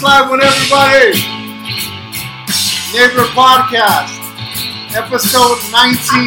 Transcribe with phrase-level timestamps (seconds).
[0.00, 1.12] Slide with everybody.
[2.96, 4.16] Neighbor Podcast,
[4.96, 6.24] episode 19.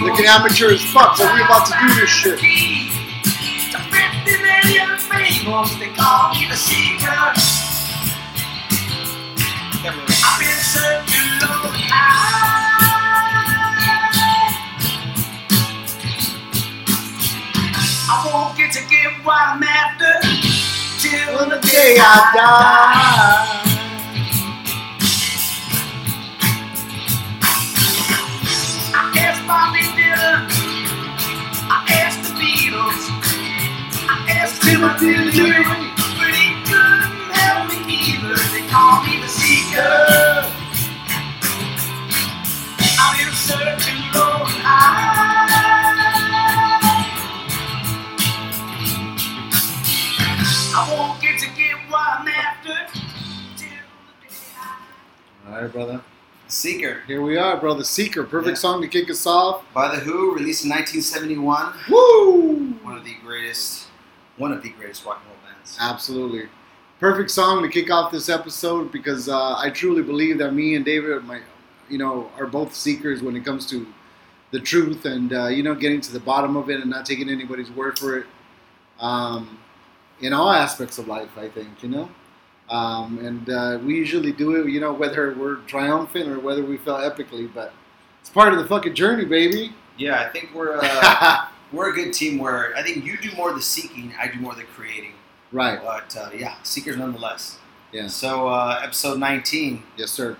[0.00, 2.38] Looking amateur as fuck, but we about to do this shit.
[10.24, 10.54] I've been
[18.74, 20.18] to get what I'm after
[20.98, 23.74] till the day I die.
[28.92, 30.50] I asked Bobby Dylan.
[31.70, 33.02] I asked the Beatles.
[34.10, 35.62] I asked Timothy Leary.
[35.62, 38.34] But he couldn't help me either.
[38.50, 40.50] They call me the seeker.
[42.98, 45.33] I've been searching low and high.
[51.96, 52.74] I'm after
[53.56, 56.00] till the day I All right, brother.
[56.48, 57.82] Seeker Here we are, brother.
[57.84, 58.60] Seeker, perfect Yeah.
[58.60, 59.62] song to kick us off.
[59.72, 61.72] by The Who, released in 1971.
[61.90, 62.74] Woo!
[62.82, 63.86] One of the greatest,
[64.36, 65.76] one of the greatest rock and roll bands.
[65.80, 66.48] Absolutely.
[67.00, 70.84] Perfect song to kick off this episode because uh, I truly believe that me and
[70.84, 71.40] David, my,
[71.88, 73.86] you know, are both seekers when it comes to
[74.52, 77.28] the truth and uh, you know getting to the bottom of it and not taking
[77.28, 78.26] anybody's word for it.
[79.00, 79.58] Um,
[80.24, 82.08] in all aspects of life, I think you know,
[82.70, 86.76] um, and uh, we usually do it, you know, whether we're triumphant or whether we
[86.78, 87.72] fell epically, but
[88.20, 89.72] it's part of the fucking journey, baby.
[89.98, 92.38] Yeah, I think we're uh, we're a good team.
[92.38, 95.12] Where I think you do more of the seeking, I do more of the creating.
[95.52, 95.78] right.
[95.82, 97.58] But uh, yeah, seekers nonetheless.
[97.92, 98.08] Yeah.
[98.08, 100.36] So uh, episode 19, Yes, sir.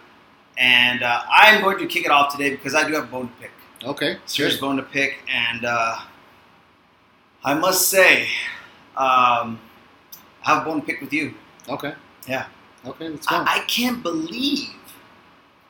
[0.58, 3.28] and uh, I'm going to kick it off today because I do have a bone
[3.28, 3.50] to pick.
[3.84, 4.18] Okay.
[4.26, 5.98] serious bone to pick, and uh,
[7.44, 8.26] I must say,
[8.96, 9.60] um,
[10.44, 11.34] I have a bone to pick with you.
[11.68, 11.94] Okay.
[12.28, 12.46] Yeah.
[12.86, 13.08] Okay.
[13.08, 13.36] Let's go.
[13.36, 14.70] I, I can't believe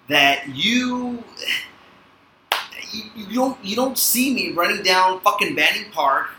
[0.08, 1.22] that you,
[2.92, 6.30] you you don't you don't see me running down fucking Banning Park.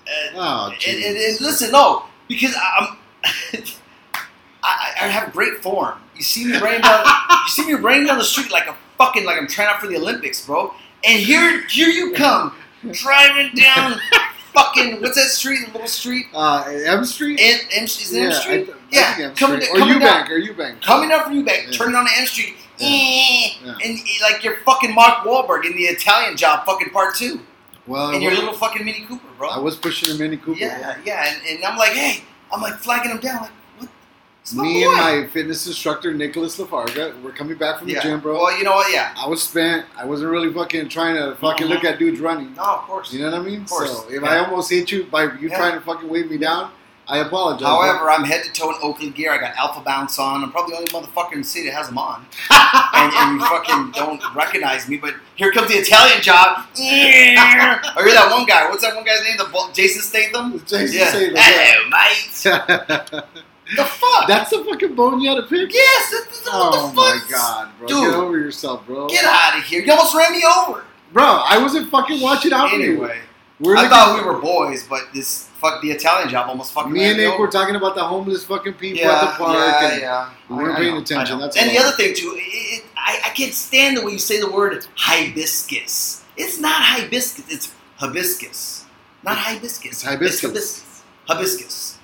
[0.00, 1.40] Uh, oh, and, and, and Jesus.
[1.40, 2.96] listen, no, because I'm.
[4.64, 5.98] I, I have great form.
[6.14, 7.04] You see me running down.
[7.04, 9.88] you see me running down the street like a fucking like I'm trying out for
[9.88, 10.72] the Olympics, bro.
[11.04, 12.54] And here, here you come,
[12.92, 14.00] driving down
[14.54, 15.66] fucking what's that street?
[15.66, 16.26] The little street.
[16.34, 17.40] Uh, M Street?
[17.42, 18.64] M, M, is it M I Street?
[18.66, 19.76] th- I yeah, think M coming, Street.
[19.76, 20.80] Or coming Eubank, or Eubank.
[20.82, 21.70] coming up from Eubank, Yeah.
[21.72, 22.88] turning on M Street, Yeah.
[22.88, 23.74] eh, Yeah.
[23.84, 27.40] and eh, like you're fucking Mark Wahlberg in the Italian Job, fucking part two,
[27.86, 29.48] Well, I in your little fucking Mini Cooper, bro.
[29.48, 30.58] I was pushing a Mini Cooper.
[30.60, 33.50] Yeah, yeah, and, and I'm like, hey, I'm like flagging him down, like?
[34.42, 34.90] It's Me boy.
[34.90, 38.34] and my fitness instructor, Nicholas Lafarga, we're coming back from the gym, bro.
[38.42, 38.92] Well, you know what?
[38.92, 39.14] Yeah.
[39.16, 39.86] I was spent.
[39.96, 41.70] I wasn't really fucking trying to fucking Mhm.
[41.70, 42.52] look at dudes running.
[42.56, 43.12] No, of course.
[43.12, 43.62] You know what I mean?
[43.62, 44.28] Of course, So if yeah.
[44.28, 45.56] I almost hit you by you Yeah.
[45.58, 46.72] trying to fucking wave me down,
[47.06, 47.66] I apologize.
[47.68, 49.32] However, I'm head to toe in Oakley gear.
[49.32, 50.42] I got Alpha Bounce on.
[50.42, 52.26] I'm probably the only motherfucker in the city that has them on.
[52.50, 54.96] and, and you fucking don't recognize me.
[54.96, 56.64] But here comes the Italian job.
[56.74, 57.80] Yeah.
[57.96, 58.68] or you're that one guy.
[58.68, 59.36] What's that one guy's name?
[59.36, 60.58] The Jason Statham.
[60.66, 61.08] Jason yeah.
[61.10, 63.24] Statham, Hello, mate.
[63.76, 64.28] The fuck?
[64.28, 65.72] That's the fucking bone you had to pick?
[65.72, 66.10] yes.
[66.10, 67.88] That's Oh what the my god, bro.
[67.88, 68.10] Dude.
[68.10, 69.08] Get over yourself, bro.
[69.08, 69.82] Get out of here!
[69.82, 70.84] You almost ran me over.
[71.12, 73.04] Bro, I wasn't fucking watching out for you.
[73.04, 73.18] Anyway,
[73.76, 77.16] I thought we were boys, but this fuck the Italian job almost fucking Me and
[77.18, 79.54] Nick were talking about the homeless fucking people yeah, at the park.
[79.56, 80.30] yeah, and yeah.
[80.48, 82.40] we weren't I- I paying know, attention, that's and the other thing too, it,
[82.80, 86.24] it, I, I can't stand the way you say the word hibiscus.
[86.36, 87.44] It's not hibiscus.
[87.52, 88.86] It's hibiscus,
[89.22, 89.92] not hibiscus.
[89.92, 90.42] It's hibiscus.
[90.50, 91.02] hibiscus.
[91.28, 91.98] Hibiscus.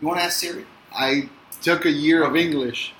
[0.00, 0.66] You want to ask Siri?
[0.94, 1.28] I
[1.60, 2.94] took a year of English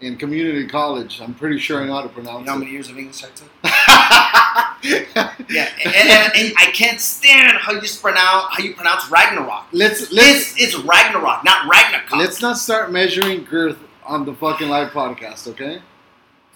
[0.00, 1.20] in community college.
[1.20, 3.24] I'm pretty sure I know how to You pronounce know how many years of English
[3.24, 3.50] I took?
[4.84, 9.64] Yeah, and, and, and I can't stand how you pronounce how you pronounce Ragnarok.
[9.72, 12.10] let's let's It's it's Ragnarok, not Ragnarok.
[12.16, 15.80] let's not start measuring girth on the fucking live podcast, okay?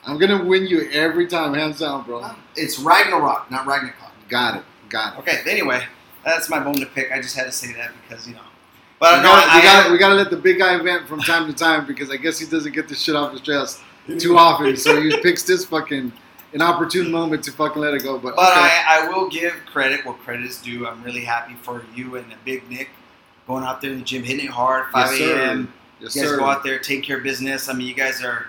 [0.07, 2.31] I'm gonna win you every time, hands down, bro.
[2.55, 3.95] It's Ragnarok, not Ragnarok.
[4.29, 5.21] Got it, got it.
[5.21, 5.85] Okay, anyway,
[6.25, 7.11] that's my bone to pick.
[7.11, 8.41] I just had to say that because you know.
[9.01, 11.47] But we, no, gotta, we, gotta, we gotta let the big guy vent from time
[11.47, 13.81] to time because I guess he doesn't get this shit off his chest
[14.19, 14.77] too often.
[14.77, 16.13] So he picks this fucking
[16.55, 18.19] an opportune moment to fucking let it go.
[18.19, 18.61] But, But okay.
[18.87, 20.87] I, I will give credit what credit is due.
[20.87, 22.89] I'm really happy for you and the Big Nick
[23.47, 25.39] going out there in the gym, hitting it hard, 5 Yes, sir.
[25.39, 25.73] a.m.
[26.01, 26.37] yes, You guys sir.
[26.39, 27.69] go out there, take care of business.
[27.69, 28.47] I mean, you guys are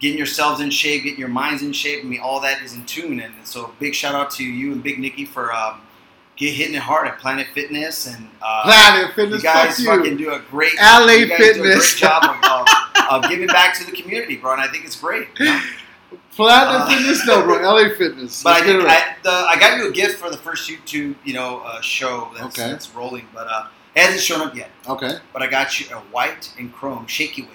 [0.00, 2.04] getting yourselves in shape, getting your minds in shape.
[2.04, 3.20] I mean, all that is in tune.
[3.20, 5.80] And so, big shout out to you and Big Nicky for um,
[6.40, 8.06] get hitting it hard at Planet Fitness.
[8.06, 9.86] And uh, Planet you Fitness, guys fuck you.
[9.96, 11.90] fucking do a great LA you guys Do a Fitness.
[11.92, 12.66] great job of,
[13.12, 14.52] of, of giving back to the community, bro.
[14.54, 15.28] And I think it's great.
[15.38, 15.60] you know?
[16.32, 17.56] Planet Uh, Fitness, no, bro.
[17.62, 18.42] LA Fitness.
[18.44, 18.86] But I, Let's get did.
[18.86, 22.30] I, the, I got you a gift for the first YouTube, you know, uh, show
[22.34, 22.70] that's, Okay.
[22.70, 23.26] that's rolling.
[23.34, 25.18] But uh, It hasn't shown up yet, Okay.
[25.32, 27.50] but I got you a white and chrome shaky weight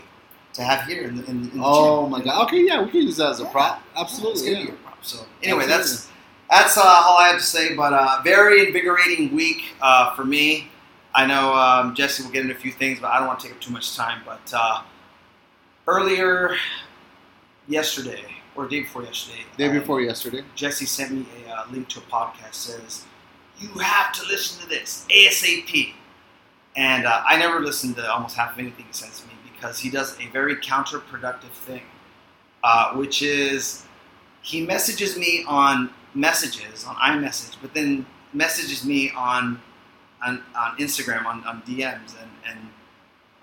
[0.53, 2.11] to have here in the, in, the- in the Oh gym.
[2.11, 2.45] my god.
[2.47, 3.81] Okay, yeah, we can use that as a prop.
[3.95, 4.51] Yeah, Absolutely.
[4.51, 4.63] yeah.
[4.65, 5.03] be a prop.
[5.03, 5.67] So anyway, Absolutely.
[5.67, 6.07] that's
[6.51, 7.75] uh, all I have to say.
[7.75, 10.69] But uh, very invigorating week uh, for me.
[11.13, 13.47] I know um, Jesse will get into a few things, but I don't want to
[13.47, 14.21] take up too much time.
[14.25, 14.81] But uh,
[15.87, 16.57] earlier
[17.67, 18.25] yesterday,
[18.55, 20.43] or day before yesterday, day um, before yesterday.
[20.55, 22.53] Jesse sent me a uh, link to a podcast.
[22.53, 23.05] Says
[23.59, 25.93] you have to listen to this ASAP.
[26.75, 29.89] And uh, I never listen to almost half of anything he sends me because he
[29.89, 31.83] does a very counterproductive thing,
[32.63, 33.85] uh, which is
[34.41, 39.61] he messages me on messages on iMessage, but then messages me on
[40.25, 42.59] on, on Instagram on, on DMs and, and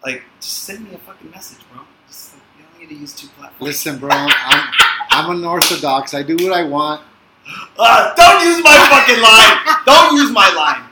[0.04, 1.82] like just send me a fucking message, bro.
[2.08, 3.60] Just like, you don't need to use two platforms.
[3.60, 4.72] Listen, bro, I'm
[5.10, 6.14] I'm an orthodox.
[6.14, 7.02] I do what I want.
[7.78, 9.76] Uh, don't use my fucking line.
[9.84, 10.88] Don't use my line.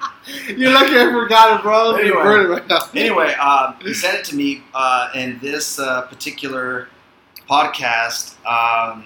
[0.58, 1.94] You're lucky I forgot it, bro.
[1.94, 2.08] Anyway.
[2.08, 2.96] You're right.
[2.96, 6.88] Anyway, um, he sent it to me, uh, and this uh, particular
[7.48, 9.04] podcast, um,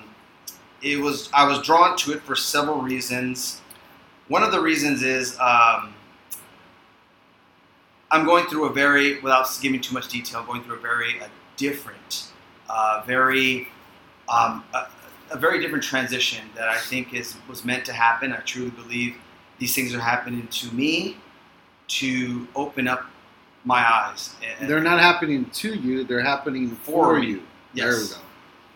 [0.84, 3.60] it was I was drawn to it for several reasons.
[4.28, 5.94] One of the reasons is um,
[8.10, 11.26] I'm going through a very, without giving too much detail, going through a very uh,
[11.56, 12.28] different,
[12.68, 13.68] uh, very,
[14.28, 14.86] um, a,
[15.30, 18.32] a very different transition that I think is was meant to happen.
[18.32, 19.16] I truly believe
[19.58, 21.16] these things are happening to me
[21.88, 23.04] to open up
[23.64, 24.34] my eyes.
[24.60, 26.04] And- They're not happening to you.
[26.04, 27.42] They're happening for, For you.
[27.74, 28.12] There we Yes.
[28.14, 28.20] go.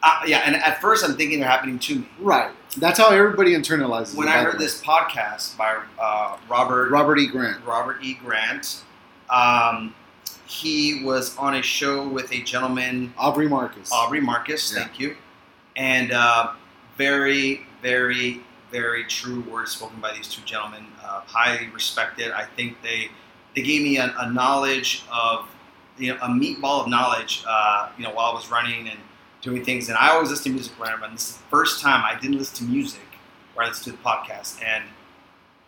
[0.02, 2.08] Uh, yeah, and at first I'm thinking they're happening to me.
[2.20, 2.52] Right.
[2.76, 4.14] That's how everybody internalizes.
[4.14, 4.58] When it, I heard way.
[4.60, 7.26] this podcast by uh, Robert Robert E.
[7.26, 7.64] Grant.
[7.64, 8.14] Robert E.
[8.14, 8.82] Grant,
[9.30, 9.94] um,
[10.46, 13.90] he was on a show with a gentleman, Aubrey Marcus.
[13.92, 14.72] Aubrey Marcus.
[14.72, 14.84] Yeah.
[14.84, 15.16] Thank you,
[15.76, 16.52] and uh,
[16.96, 20.86] very, very, very true words spoken by these two gentlemen.
[21.02, 22.30] Uh, highly respected.
[22.30, 23.10] I think they
[23.56, 25.48] they gave me a, a knowledge of
[25.96, 27.42] you know a meatball of knowledge.
[27.48, 28.98] Uh, you know while I was running and
[29.42, 31.12] doing things, and I always listen to music when I run.
[31.12, 33.00] This is the first time I didn't listen to music
[33.54, 34.84] where I listened to the podcast, and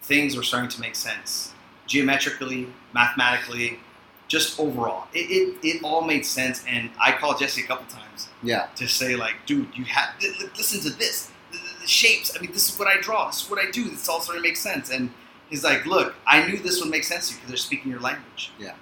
[0.02, 1.52] things were starting to make sense
[1.86, 3.80] geometrically, mathematically,
[4.28, 5.08] just overall.
[5.12, 8.68] It, it, it all made sense, and I called Jesse a couple times Yeah.
[8.76, 12.36] to say like, dude, you have li- li- listen to this, the, the- the shapes.
[12.36, 13.26] I mean, this is what I draw.
[13.26, 13.88] This is what I do.
[13.90, 14.90] This all starting to make sense.
[14.90, 15.10] And
[15.48, 18.00] he's like, look, I knew this would make sense to you because they're speaking your
[18.00, 18.52] language.
[18.58, 18.74] Yeah.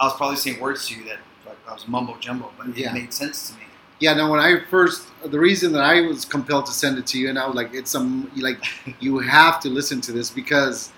[0.00, 2.90] I was probably saying words to you that like, I was mumbo jumbo, but Yeah.
[2.90, 3.64] it made sense to me.
[4.02, 4.28] Yeah, no.
[4.28, 7.38] When I first, the reason that I was compelled to send it to you, and
[7.38, 8.58] I was like, "It's some like
[9.00, 10.90] you have to listen to this because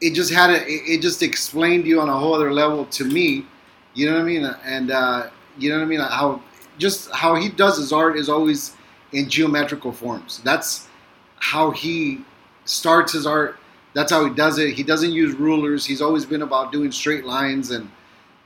[0.00, 3.04] it just had a, it, it just explained you on a whole other level to
[3.04, 3.46] me.
[3.94, 4.44] You know what I mean?
[4.64, 6.00] And uh, you know what I mean?
[6.00, 6.42] How
[6.76, 8.74] just how he does his art is always
[9.12, 10.40] in geometrical forms.
[10.42, 10.88] That's
[11.36, 12.24] how he
[12.64, 13.58] starts his art.
[13.92, 14.74] That's how he does it.
[14.74, 15.86] He doesn't use rulers.
[15.86, 17.88] He's always been about doing straight lines and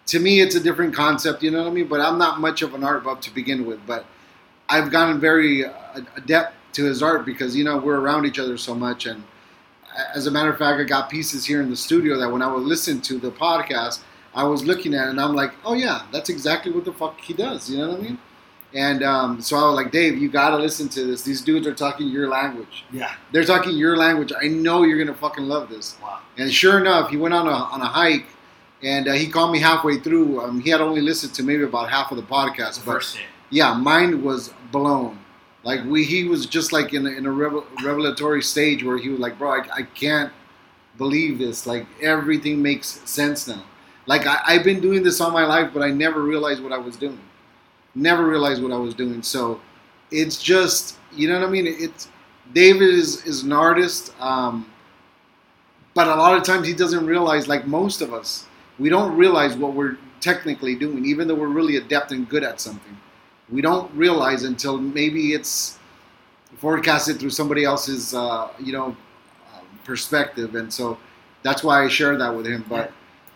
[0.09, 1.87] to me it's a different concept you know what i mean?
[1.87, 4.05] But i'm not much of an art buff to begin with but
[4.69, 8.57] i've gotten very uh, adept to his art because you know we're around each other
[8.59, 9.07] so much.
[9.07, 9.23] And
[10.15, 12.53] as a matter of fact i got pieces here in the studio that when i
[12.53, 14.01] would listen to the podcast
[14.35, 17.21] i was looking at it and i'm like oh yeah that's exactly what the fuck
[17.21, 18.19] he does you know what i mean?
[18.75, 21.23] And um, so i was like dave you gotta listen to this.
[21.23, 22.85] These dudes are talking your language.
[22.93, 23.12] Yeah.
[23.33, 24.33] they're talking your language.
[24.41, 25.97] I know you're gonna fucking love this.
[26.03, 26.21] Wow.
[26.37, 28.27] and sure enough, he went on a on a hike,
[28.82, 30.40] and uh, he called me halfway through.
[30.40, 33.18] Um, he had only listened to maybe about half of the podcast, The but first
[33.50, 35.18] yeah, mine was blown.
[35.64, 39.08] Like we, he was just like in a, in a revel, revelatory stage where he
[39.08, 40.32] was like, "Bro, I, I can't
[40.99, 41.66] believe this.
[41.66, 43.64] Like everything makes sense now.
[44.06, 46.78] Like I, I've been doing this all my life, but I never realized what I
[46.78, 47.20] was doing.
[47.94, 49.23] Never realized what I was doing.
[49.23, 49.61] So
[50.11, 51.66] it's just, you know what I mean?
[51.66, 52.08] It's
[52.54, 54.70] David is is an artist, um,
[55.94, 57.49] but a lot of times he doesn't realize.
[57.49, 58.47] Like most of us,
[58.78, 62.61] we don't realize what we're technically doing, even though we're really adept and good at
[62.61, 62.97] something.
[63.50, 65.78] We don't realize until maybe it's
[66.56, 68.87] forecasted through somebody else's, uh, you know,
[69.54, 70.99] um, perspective, and so
[71.42, 72.64] that's why I shared that with him.
[72.68, 72.92] But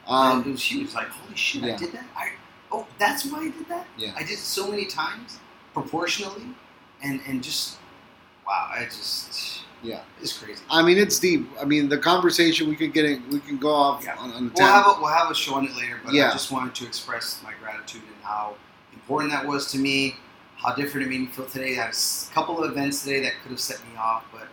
[0.06, 0.94] Um, it um, was huge.
[0.94, 2.04] Like, holy shit, I did that.
[2.16, 2.32] I
[2.70, 3.86] oh, that's why I did that.
[3.96, 4.12] Yeah.
[4.16, 5.38] I did it so many times,
[5.72, 6.46] proportionally,
[7.02, 7.78] and and just
[8.46, 10.02] wow, I just Yeah.
[10.20, 10.62] it's crazy.
[10.70, 11.48] I mean, it's deep.
[11.60, 14.16] I mean, the conversation we could get in, we can go off Yeah.
[14.16, 16.30] on, on a We'll have a, we'll have a show on it later, but I
[16.32, 18.54] just wanted to express my gratitude and how
[18.94, 20.16] important that was to me.
[20.56, 21.72] How different it made me feel today.
[21.76, 24.46] I had a couple of events today that could have set me off, but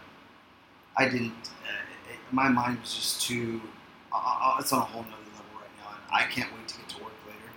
[0.97, 1.33] I didn't.
[1.63, 3.61] Uh, it, my mind was just too.
[4.11, 6.77] Uh, uh, it's on a whole nother level right now, and I can't wait to
[6.77, 7.51] get to work later.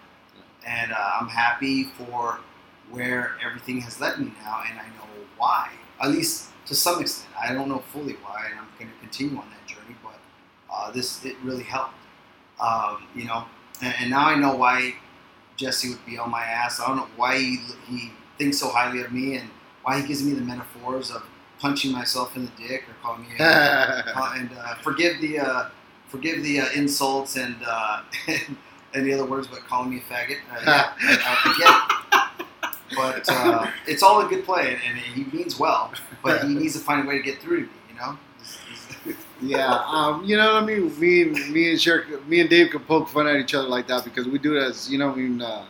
[0.67, 2.41] And uh, I'm happy for
[2.91, 5.71] where everything has led me now, and I know why.
[6.03, 7.31] At least to some extent.
[7.41, 9.97] I don't know fully why, and I'm going to continue on that journey.
[10.03, 10.19] But
[10.73, 11.95] uh, this it really helped.
[12.61, 13.45] Um, you know,
[13.83, 14.95] and, and now I know why
[15.57, 16.81] Jesse would be on my ass.
[16.81, 19.49] I don't know why he, he thinks so highly of me and
[19.83, 21.25] why he gives me the metaphors of
[21.59, 25.69] punching myself in the dick or calling me uh, and uh, forgive the uh,
[26.09, 28.03] forgive the uh, insults and, uh,
[28.95, 30.37] and the other words, but calling me a faggot.
[30.51, 32.33] Uh, yeah, I, I.
[32.97, 35.93] But uh, it's all a good play, and, and he means well.
[36.23, 37.69] But he needs to find a way to get through to me.
[37.91, 38.19] You know.
[39.43, 40.99] yeah, um, you know what I mean.
[41.01, 43.87] Me and me and Sherk, me and Dave can poke fun at each other like
[43.89, 45.65] that because we do it as you know, I mean, uh,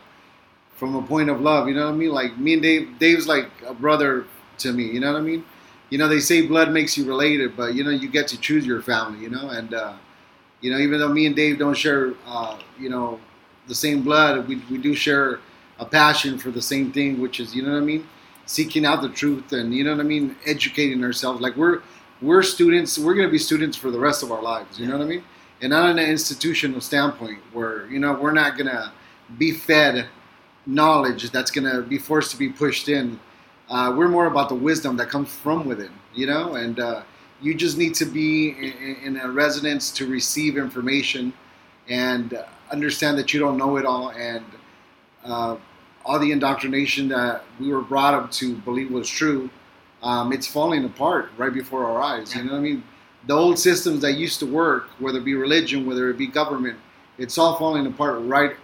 [0.75, 1.67] from a point of love.
[1.67, 2.11] You know what I mean?
[2.11, 4.25] Like me and Dave, Dave's like a brother
[4.59, 4.85] to me.
[4.85, 5.45] You know what I mean?
[5.89, 8.65] You know, they say blood makes you related, but you know, you get to choose
[8.65, 9.21] your family.
[9.21, 9.93] You know, and uh,
[10.61, 13.19] you know, even though me and Dave don't share, uh, you know,
[13.67, 15.39] the same blood, we we do share
[15.79, 18.07] a passion for the same thing, which is, you know what I mean,
[18.45, 21.41] seeking out the truth and you know what I mean, educating ourselves.
[21.41, 21.81] Like we're
[22.21, 22.97] we're students.
[22.97, 24.79] We're going to be students for the rest of our lives.
[24.79, 25.23] You know what I mean?
[25.61, 28.91] And not in an institutional standpoint where you know we're not going to
[29.37, 30.07] be fed
[30.65, 33.19] knowledge that's going to be forced to be pushed in.
[33.69, 35.91] Uh, we're more about the wisdom that comes from within.
[36.13, 37.03] You know, and uh,
[37.41, 41.33] you just need to be in, in a residence to receive information
[41.89, 44.45] and understand that you don't know it all and
[45.23, 45.57] uh,
[46.05, 49.49] all the indoctrination that we were brought up to believe was true
[50.03, 52.35] um, it's falling apart right before our eyes.
[52.35, 52.83] You know what I mean?
[53.25, 56.77] The old systems that used to work, whether it be religion, whether it be government,
[57.17, 58.55] it's all falling apart right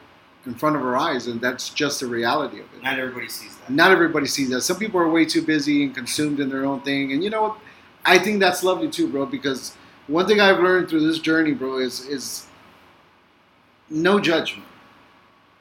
[0.46, 2.84] in front of our eyes, and that's just the reality of it.
[2.84, 3.70] Not everybody sees that.
[3.70, 4.62] Not everybody sees that.
[4.62, 7.42] Some people are way too busy and consumed in their own thing, and you know
[7.44, 7.58] what?
[8.06, 9.26] I think that's lovely too, bro.
[9.26, 9.76] Because
[10.08, 12.48] one thing I've learned through this journey, bro, is is
[13.90, 14.68] no judgment.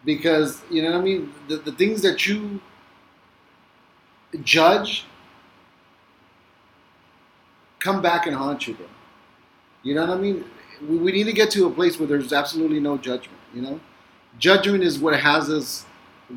[0.04, 1.32] Because you know what I mean.
[1.48, 2.60] The, the things that you
[4.42, 5.04] judge
[7.80, 8.86] come back and haunt you, bro.
[9.82, 10.44] You know what I mean?
[10.86, 13.38] We, we need to get to a place where there's absolutely no judgment.
[13.54, 13.80] You know,
[14.38, 15.84] judgment is what has us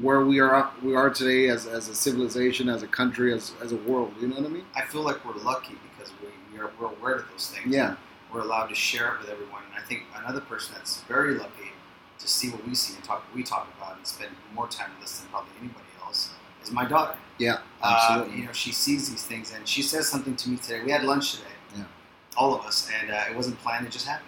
[0.01, 3.73] where we are we are today as, as a civilization, as a country, as, as
[3.73, 4.13] a world.
[4.21, 4.65] You know what I mean?
[4.75, 7.73] I feel like we're lucky because we, we are we're aware of those things.
[7.73, 7.95] Yeah.
[8.33, 11.70] We're allowed to share it with everyone, and I think another person that's very lucky
[12.21, 14.89] to see what we see and talk what we talk about and spend more time
[14.95, 16.29] with us than probably anybody else
[16.63, 17.17] is my daughter.
[17.37, 18.39] Yeah, Uh, absolutely.
[18.39, 20.81] you know, she sees these things, and she says something to me today.
[20.83, 21.83] We had lunch today, Yeah.
[22.37, 24.27] all of us, and uh, it wasn't planned; it just happened.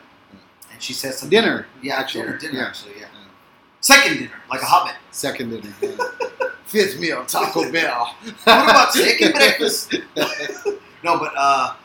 [0.71, 1.29] And she said something.
[1.39, 2.23] dinner, yeah, actually.
[2.25, 2.65] dinner, dinner, Yeah.
[2.67, 3.01] actually, yeah.
[3.13, 3.27] Yeah.
[3.81, 4.95] Second dinner, like a hobbit.
[5.11, 6.47] second dinner, yeah.
[6.65, 8.15] fifth meal, Taco Bell.
[8.45, 9.93] What about second breakfast?
[11.03, 11.75] no, but uh,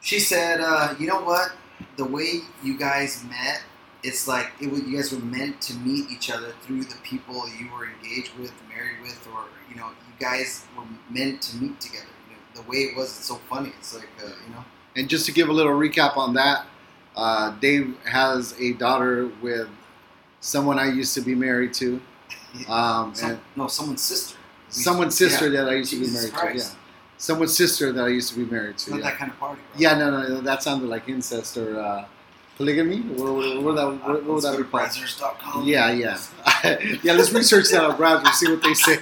[0.00, 1.52] she said, uh, you know what?
[1.96, 3.62] The way you guys met,
[4.02, 7.68] it's like it you guys were meant to meet each other through the people you
[7.72, 12.06] were engaged with, married with, or you know, you guys were meant to meet together.
[12.30, 13.72] You know, the way it was, it's so funny.
[13.78, 14.64] It's like uh, you know,
[14.96, 16.66] And just to give a little recap on that,
[17.16, 19.68] uh, Dave has a daughter with
[20.40, 22.00] someone I used to be married to,
[22.68, 24.36] um, some, and no, someone's sister.
[24.68, 25.62] Someone's sister yeah.
[25.62, 26.72] that I used to be married Christ.
[26.72, 26.76] to.
[26.76, 26.80] Yeah,
[27.16, 28.90] someone's sister that I used to be married to.
[28.90, 29.10] not Yeah.
[29.10, 29.60] that kind of party.
[29.76, 32.04] Yeah, no, no, no, that sounded like incest or uh,
[32.58, 33.00] polygamy.
[33.00, 34.64] What, what, what, that, what, what would that be?
[34.64, 35.64] Brazzers.com.
[35.64, 36.18] Yeah, yeah,
[37.02, 37.14] yeah.
[37.14, 38.96] Let's research that on browser, see what they say.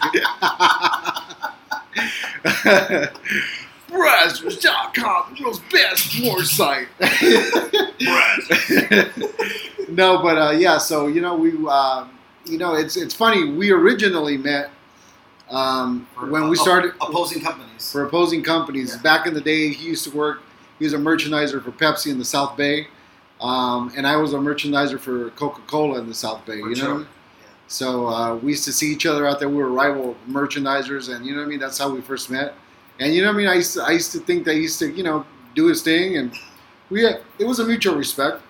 [3.88, 6.86] Brazzers.com, the world's best porn site.
[9.88, 10.78] no, but uh, yeah.
[10.78, 12.06] So you know, we, uh,
[12.44, 13.50] you know, it's it's funny.
[13.50, 14.70] We originally met
[15.48, 17.90] um, when we started opposing companies.
[17.90, 18.94] for opposing companies.
[18.94, 19.02] Yeah.
[19.02, 20.42] Back in the day, he used to work.
[20.78, 22.88] He was a merchandiser for Pepsi in the South Bay,
[23.40, 26.56] um, and I was a merchandiser for Coca Cola in the South Bay.
[26.56, 27.06] You know.
[27.68, 29.48] So uh, we used to see each other out there.
[29.48, 31.58] We were rival merchandisers, and you know what I mean.
[31.58, 32.54] That's how we first met.
[33.00, 33.48] And you know what I mean.
[33.48, 35.82] I used to, I used to think that he used to you know do his
[35.82, 36.32] thing, and
[36.90, 38.42] we had, it was a mutual respect.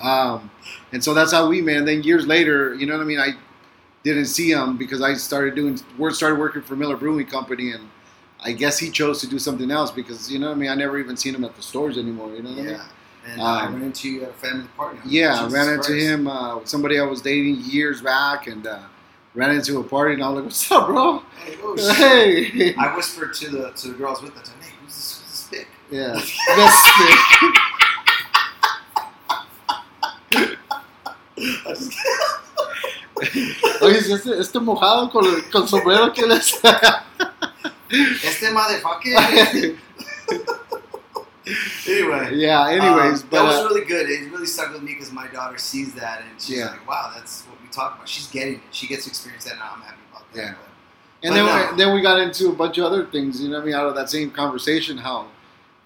[0.00, 0.50] Um,
[0.92, 1.78] and so that's how we met.
[1.78, 3.20] And then years later, you know what I mean.
[3.20, 3.32] I
[4.04, 5.76] didn't see him because I started doing
[6.10, 7.90] started working for Miller Brewing Company, and
[8.42, 10.70] I guess he chose to do something else because you know what I mean.
[10.70, 12.32] I never even seen him at the stores anymore.
[12.34, 12.80] You know what I mean.
[13.26, 14.98] And I Um, ran into you at a family party.
[15.04, 16.06] Yeah, I ran into Christ.
[16.06, 16.28] him.
[16.28, 18.78] Uh, somebody I was dating years back, and uh,
[19.34, 21.18] ran into a party, and I was like, "What's up, bro?
[21.44, 21.92] Hey, oh.
[21.94, 25.48] Hey, I whispered to the to the girls with us, "Hey, who's this, who's this
[25.50, 27.60] dick?" yeah, that's I just-
[30.32, 30.58] it.
[33.82, 36.60] Oye, este, este mojado con, con sombrero que les.
[38.22, 39.76] este motherfucker.
[41.88, 42.34] anyway.
[42.34, 42.68] yeah.
[42.68, 44.08] Anyways, um, but that was uh, really good.
[44.10, 46.70] It really stuck with me because my daughter sees that and she's Yeah.
[46.70, 48.60] like, "Wow, that's what we talk about." She's getting it.
[48.72, 50.38] She gets to experience that, and I'm happy about that.
[50.40, 50.54] Yeah.
[50.54, 51.70] But and then no.
[51.70, 53.40] we, then we got into a bunch of other things.
[53.40, 53.74] You know what I mean?
[53.74, 55.26] Out of that same conversation, how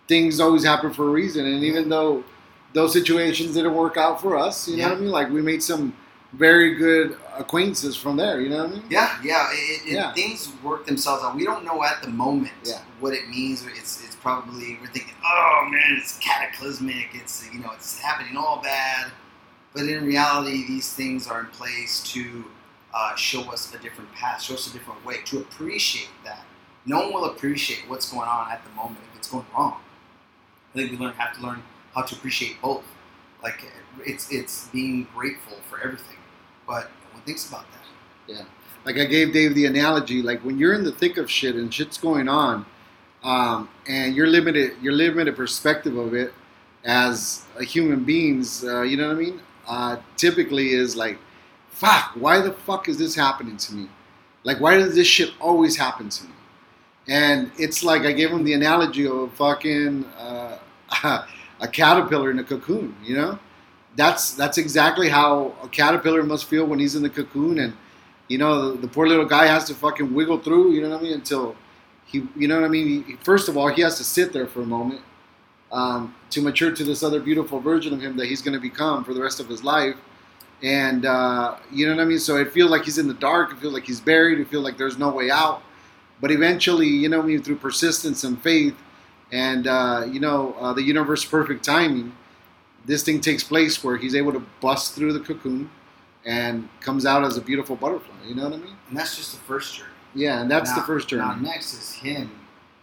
[0.08, 2.24] things always happen for a reason, and even though
[2.72, 4.68] those situations didn't work out for us.
[4.68, 5.10] You know what I mean?
[5.10, 5.92] Like we made some
[6.32, 8.40] very good acquaintances from there.
[8.42, 8.84] You know what I mean?
[8.90, 9.48] Yeah, yeah.
[9.52, 10.14] It, it, Yeah.
[10.14, 11.36] Things work themselves out.
[11.36, 12.82] We don't know at the moment Yeah.
[13.00, 13.66] what it means.
[13.66, 17.10] It's it's probably we're thinking, oh man, it's cataclysmic.
[17.14, 19.12] It's you know it's happening all bad.
[19.74, 22.46] But in reality, these things are in place to
[22.94, 26.44] uh, show us a different path, show us a different way, to appreciate that.
[26.86, 29.76] No one will appreciate what's going on at the moment if it's going wrong.
[30.74, 31.62] I think we learn have to learn
[31.94, 32.84] how to appreciate both.
[33.42, 33.64] Like
[34.06, 36.18] it's it's being grateful for everything,
[36.66, 36.90] but
[37.30, 38.34] thinks about that.
[38.34, 38.44] Yeah.
[38.84, 41.72] Like I gave Dave the analogy, like when you're in the thick of shit and
[41.72, 42.66] shit's going on,
[43.22, 46.32] um, and your limited your limited perspective of it
[46.84, 49.40] as a human beings, uh, you know what I mean?
[49.68, 51.18] Uh, typically is like,
[51.68, 53.88] fuck, why the fuck is this happening to me?
[54.42, 56.32] Like, why does this shit always happen to me?
[57.06, 60.58] And it's like I gave him the analogy of a fucking uh,
[61.60, 62.96] a caterpillar in a cocoon.
[63.04, 63.38] You know,
[63.96, 67.74] that's that's exactly how a caterpillar must feel when he's in the cocoon and
[68.30, 71.00] you know, the, the poor little guy has to fucking wiggle through, you know what
[71.00, 71.56] I mean, until
[72.06, 73.02] he, you know what I mean.
[73.02, 75.00] He, first of all, he has to sit there for a moment
[75.72, 79.02] um, to mature to this other beautiful version of him that he's going to become
[79.02, 79.96] for the rest of his life.
[80.62, 82.20] And uh, you know what I mean.
[82.20, 83.50] So it feels like he's in the dark.
[83.50, 84.38] It feels like he's buried.
[84.38, 85.62] It feels like there's no way out.
[86.20, 88.76] But eventually, you know, what I mean, through persistence and faith,
[89.32, 92.12] and uh, you know, uh, the universe perfect timing,
[92.86, 95.70] this thing takes place where he's able to bust through the cocoon
[96.24, 98.14] and comes out as a beautiful butterfly.
[98.26, 98.76] You know what I mean?
[98.88, 99.90] And that's just the first journey.
[100.14, 101.22] Yeah, and that's the first journey.
[101.22, 102.30] Now, next is him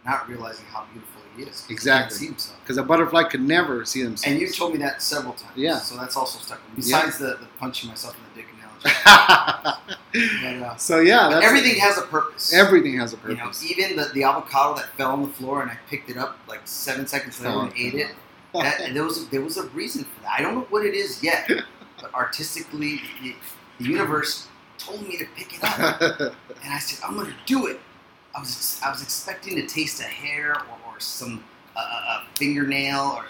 [0.04, 1.66] not realizing how beautiful he is.
[1.68, 2.08] Exactly.
[2.08, 2.60] can't see himself.
[2.62, 4.32] Because a butterfly could never see himself.
[4.32, 5.52] And you told me that several times.
[5.56, 5.78] Yeah.
[5.78, 6.76] So that's also stuck with me.
[6.76, 8.68] Besides the, the punching myself in the dick analogy.
[10.60, 12.54] but, uh, so yeah, everything has a purpose.
[12.54, 13.70] everything has a You know, purpose.
[13.70, 16.60] even the, the avocado that fell on the floor and I picked it up like
[16.64, 18.10] seven seconds later and ate it.
[18.54, 20.32] That, and there was a, there was a reason for that.
[20.38, 21.50] I don't know what it is yet,
[22.00, 23.34] but artistically, the,
[23.78, 26.34] the universe told me to pick it up.
[26.64, 27.78] And I said, I'm gonna do it.
[28.34, 31.44] I was I was expecting to taste a hair or, or some
[31.76, 33.24] uh, a fingernail, or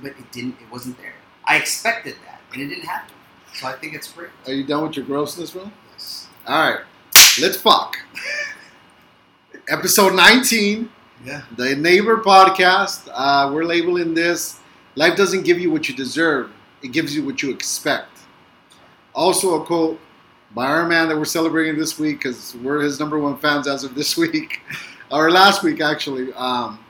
[0.00, 0.56] but it didn't.
[0.60, 1.14] It wasn't there.
[1.44, 3.14] I expected that, and it didn't happen.
[3.54, 4.30] So I think it's great.
[4.46, 5.70] Are you done with your grossness, bro?
[5.92, 6.28] Yes.
[6.46, 6.80] All right,
[7.40, 7.96] let's fuck.
[9.68, 10.88] Episode 19,
[11.24, 11.42] Yeah.
[11.56, 13.08] the Neighbor Podcast.
[13.12, 14.60] Uh, we're labeling this
[14.98, 16.50] Life doesn't give you what you deserve,
[16.82, 18.18] it gives you what you expect.
[19.14, 20.00] Also, a quote
[20.56, 23.84] by our man that we're celebrating this week because we're his number one fans as
[23.84, 24.60] of this week,
[25.12, 26.32] or last week actually.
[26.32, 26.80] Um,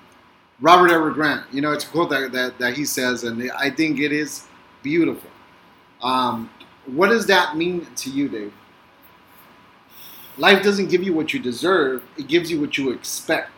[0.61, 1.45] Robert Edward Grant.
[1.53, 4.47] You know, it's a quote that, that, that he says, and I think it is
[4.83, 5.31] beautiful.
[6.03, 6.51] Um,
[6.87, 8.53] what does that mean to you, Dave?
[10.39, 13.51] Life doesn't give you what you deserve, it gives you what you expect.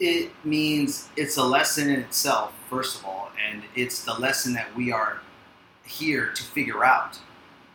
[0.00, 4.74] It means it's a lesson in itself, first of all, and it's the lesson that
[4.76, 5.20] we are
[5.84, 7.18] here to figure out.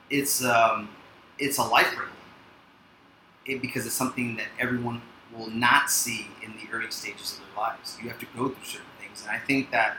[0.10, 0.90] It's um,
[1.40, 2.14] it's a life riddle.
[3.46, 5.02] It, because it's something that everyone
[5.34, 7.98] will not see in the early stages of their lives.
[8.02, 9.98] You have to go through certain things, and I think that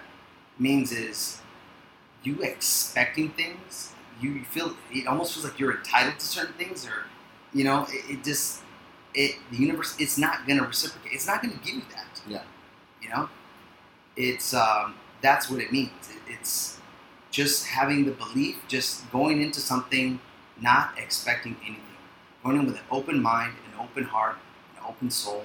[0.58, 1.40] means is
[2.22, 3.92] you expecting things.
[4.20, 7.06] You feel it almost feels like you're entitled to certain things, or
[7.54, 8.62] you know, it, it just
[9.14, 9.96] it the universe.
[9.98, 11.12] It's not going to reciprocate.
[11.12, 12.07] It's not going to give you that.
[12.28, 12.42] Yeah.
[13.02, 13.28] You know,
[14.16, 15.90] it's um, that's what it means.
[16.10, 16.78] It, it's
[17.30, 20.20] just having the belief, just going into something,
[20.60, 21.84] not expecting anything,
[22.42, 24.36] going in with an open mind, an open heart,
[24.76, 25.44] an open soul,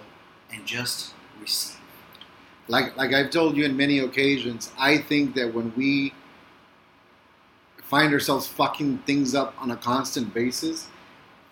[0.52, 1.78] and just receive.
[2.68, 6.14] Like, like I've told you in many occasions, I think that when we
[7.84, 10.88] find ourselves fucking things up on a constant basis,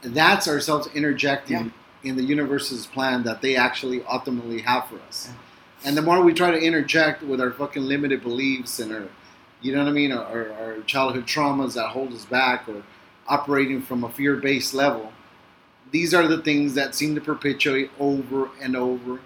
[0.02, 5.30] that's ourselves interjecting in the universe's plan that they actually ultimately have for us.
[5.84, 9.08] And the more we try to interject with our fucking limited beliefs and our,
[9.62, 12.84] you know what I mean, our, our childhood traumas that hold us back or
[13.28, 15.12] operating from a fear based level,
[15.92, 19.20] these are the things that seem to perpetuate over and over.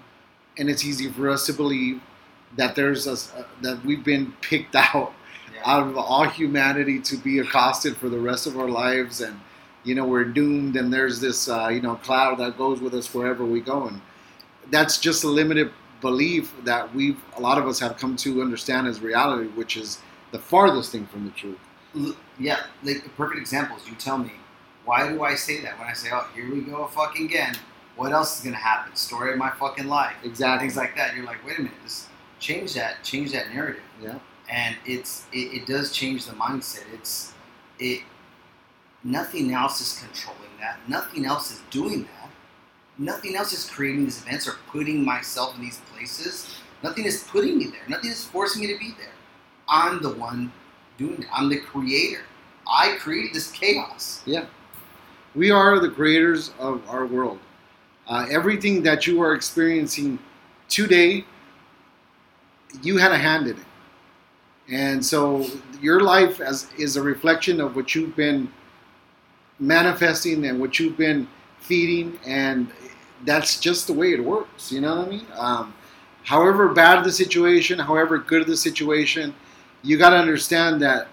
[0.58, 2.02] And it's easy for us to believe
[2.56, 5.14] that there's a, that we've been picked out
[5.66, 9.40] out of all humanity to be accosted for the rest of our lives and
[9.86, 13.14] you know we're doomed and there's this uh, you know cloud that goes with us
[13.14, 14.02] wherever we go and
[14.72, 15.72] that's just a limited
[16.02, 20.00] belief that we've a lot of us have come to understand as reality which is
[20.32, 21.58] the farthest thing from the truth
[22.38, 24.32] yeah, like the perfect example is you tell me,
[24.84, 27.56] why do I say that when I say, oh, here we go fucking again?
[27.96, 28.96] What else is gonna happen?
[28.96, 30.16] Story of my fucking life.
[30.24, 31.16] exactly Things like that.
[31.16, 33.84] You're like, wait a minute, just change that, change that narrative.
[34.02, 36.84] yeah and it's it, it does change the mindset.
[36.94, 37.34] It's
[37.80, 38.04] it
[39.06, 40.80] nothing else is controlling that.
[40.90, 42.30] Nothing else is doing that.
[42.98, 46.50] Nothing else is creating these events or putting myself in these places.
[46.84, 47.88] Nothing is putting me there.
[47.88, 49.14] Nothing is forcing me to be there.
[49.70, 50.52] I'm the one
[50.98, 51.28] doing it.
[51.32, 52.24] I'm the creator.
[52.68, 54.24] I created this chaos.
[54.26, 54.46] Yeah.
[55.36, 57.40] We are the creators of our world.
[58.08, 60.18] Uh, everything that you are experiencing
[60.70, 61.26] today,
[62.82, 63.66] you had a hand in it.
[64.70, 65.46] And so
[65.80, 68.52] your life as is a reflection of what you've been
[69.60, 71.28] manifesting and what you've been
[71.60, 72.70] feeding, and
[73.24, 74.72] that's just the way it works.
[74.72, 75.26] You know what I mean?
[75.36, 75.74] Um,
[76.24, 79.34] however bad the situation, however good the situation,
[79.82, 81.08] you got to understand that.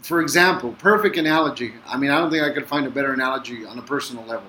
[0.00, 1.74] For example, perfect analogy.
[1.86, 4.46] I mean, I don't think I could find a better analogy on a personal level.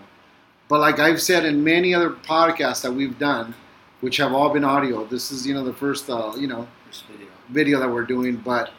[0.68, 3.56] But like I've said in many other podcasts that we've done,
[4.02, 7.06] which have all been audio, this is you know the first uh, you know First
[7.06, 7.28] video.
[7.50, 8.36] video that we're doing.
[8.38, 8.72] But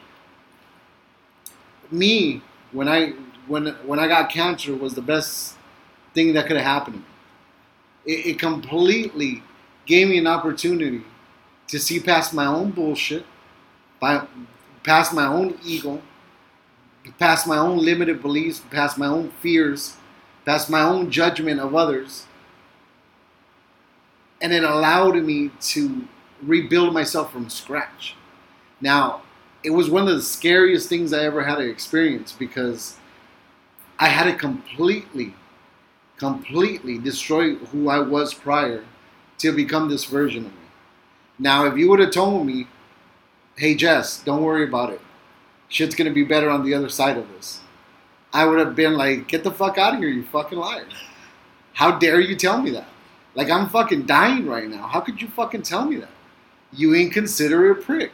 [1.90, 2.40] me,
[2.72, 3.14] when I
[3.50, 5.56] when when I got cancer, was the best
[6.14, 7.06] thing that could have happened to me.
[8.14, 9.42] It, it completely
[9.86, 11.02] gave me an opportunity
[11.66, 13.26] to see past my own bullshit,
[13.98, 14.24] by
[14.84, 16.00] past my own ego,
[17.18, 19.96] past my own limited beliefs, past my own fears,
[20.44, 22.26] past my own judgment of others.
[24.40, 26.06] And it allowed me to
[26.40, 28.14] rebuild myself from scratch.
[28.80, 29.22] Now,
[29.62, 32.96] it was one of the scariest things I ever had to experience because
[34.00, 35.34] I had to completely,
[36.16, 38.82] completely destroy who I was prior
[39.38, 40.58] to become this version of me.
[41.38, 42.66] Now, if you would have told me,
[43.56, 45.02] hey, Jess, don't worry about it,
[45.68, 47.60] shit's gonna be better on the other side of this,
[48.32, 50.86] I would have been like, get the fuck out of here, you fucking liar.
[51.74, 52.88] How dare you tell me that?
[53.34, 54.86] Like, I'm fucking dying right now.
[54.86, 56.10] How could you fucking tell me that?
[56.72, 58.12] You inconsiderate prick.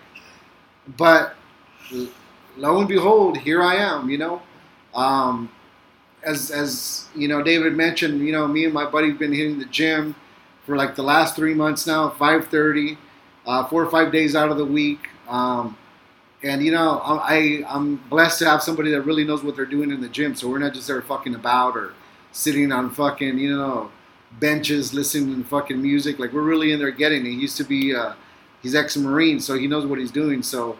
[0.97, 1.37] But
[2.57, 4.43] lo and behold, here I am, you know.
[4.95, 5.51] Um,
[6.27, 9.59] as, as you know, David mentioned, you know, me and my buddy have been hitting
[9.59, 10.15] the gym
[10.67, 12.99] for like the last three months now, 5.30,
[13.47, 15.09] uh, four or five days out of the week.
[15.29, 15.79] Um,
[16.43, 19.91] and, you know, I, I'm blessed to have somebody that really knows what they're doing
[19.91, 20.35] in the gym.
[20.35, 21.95] So we're not just there fucking about or
[22.33, 23.91] sitting on fucking, you know,
[24.41, 26.19] benches listening to fucking music.
[26.19, 27.31] Like we're really in there getting it.
[27.31, 28.15] He used to be, uh,
[28.63, 30.43] he's ex-marine, so he knows what he's doing.
[30.43, 30.77] So,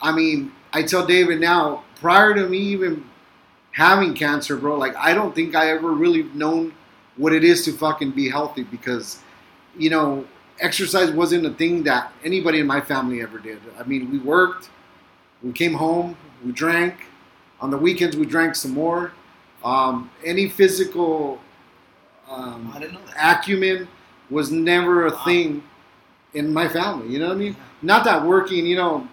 [0.00, 3.04] I mean, I tell David now, prior to me even
[3.76, 6.72] having cancer, bro, like I don't think I ever really known
[7.18, 9.18] what it is to fucking be healthy because,
[9.76, 10.24] you know,
[10.60, 13.60] exercise wasn't a thing that anybody in my family ever did.
[13.78, 14.70] I mean, we worked,
[15.42, 16.94] we came home, we drank.
[17.60, 19.12] On the weekends, we drank some more.
[19.62, 21.38] Um, any physical
[22.30, 23.88] um, I didn't know acumen
[24.30, 25.24] was never a Wow.
[25.24, 25.62] thing
[26.34, 27.08] in my family.
[27.08, 27.56] You know what I mean?
[27.82, 29.08] Not that working, you know,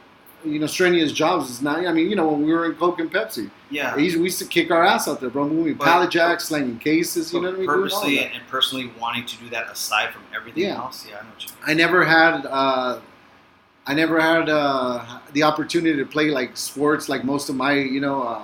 [0.45, 1.85] you know, strenuous jobs is not.
[1.85, 3.95] I mean, you know, when we were in Coke and Pepsi, Yeah.
[3.95, 5.47] we used, to kick our ass out there, bro.
[5.47, 7.33] Moving pallet jacks, slanging cases.
[7.33, 7.67] You know what I mean?
[7.67, 10.75] Purposely and personally wanting to do that aside from everything Yeah.
[10.77, 11.05] else.
[11.09, 11.53] Yeah, I know what.
[11.69, 12.45] I never had.
[12.45, 12.99] Uh,
[13.85, 15.03] I never had uh,
[15.33, 18.41] the opportunity to play like sports, like most of my, you know, uh,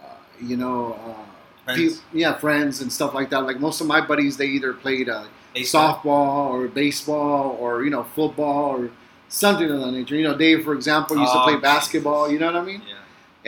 [0.00, 0.06] uh,
[0.40, 1.20] you know, uh,
[1.64, 3.40] Friends, pe- yeah, friends and stuff like that.
[3.40, 5.24] Like most of my buddies, they either played uh,
[5.56, 8.90] softball or baseball or you know football or
[9.28, 10.16] something of that nature.
[10.16, 12.30] You know, Dave, for example, used to Oh, play basketball.
[12.30, 12.82] You know what I mean?
[12.88, 12.96] Yeah.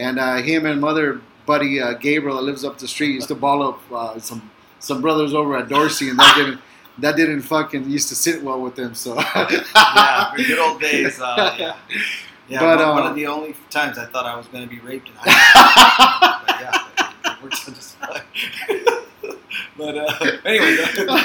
[0.09, 3.35] And uh, him and mother buddy uh, Gabriel that lives up the street used to
[3.35, 6.61] ball up uh, some some brothers over at Dorsey, and that didn't
[6.99, 8.95] that didn't fucking used to sit well with them.
[8.95, 11.21] So yeah, good old days.
[11.21, 11.77] Uh, yeah,
[12.49, 12.61] yeah.
[12.61, 14.81] But, one, one uh, of the only times I thought I was going to be
[14.81, 16.47] raped in high school.
[16.47, 18.23] but yeah, it works out just fine.
[19.79, 20.77] but uh, anyway.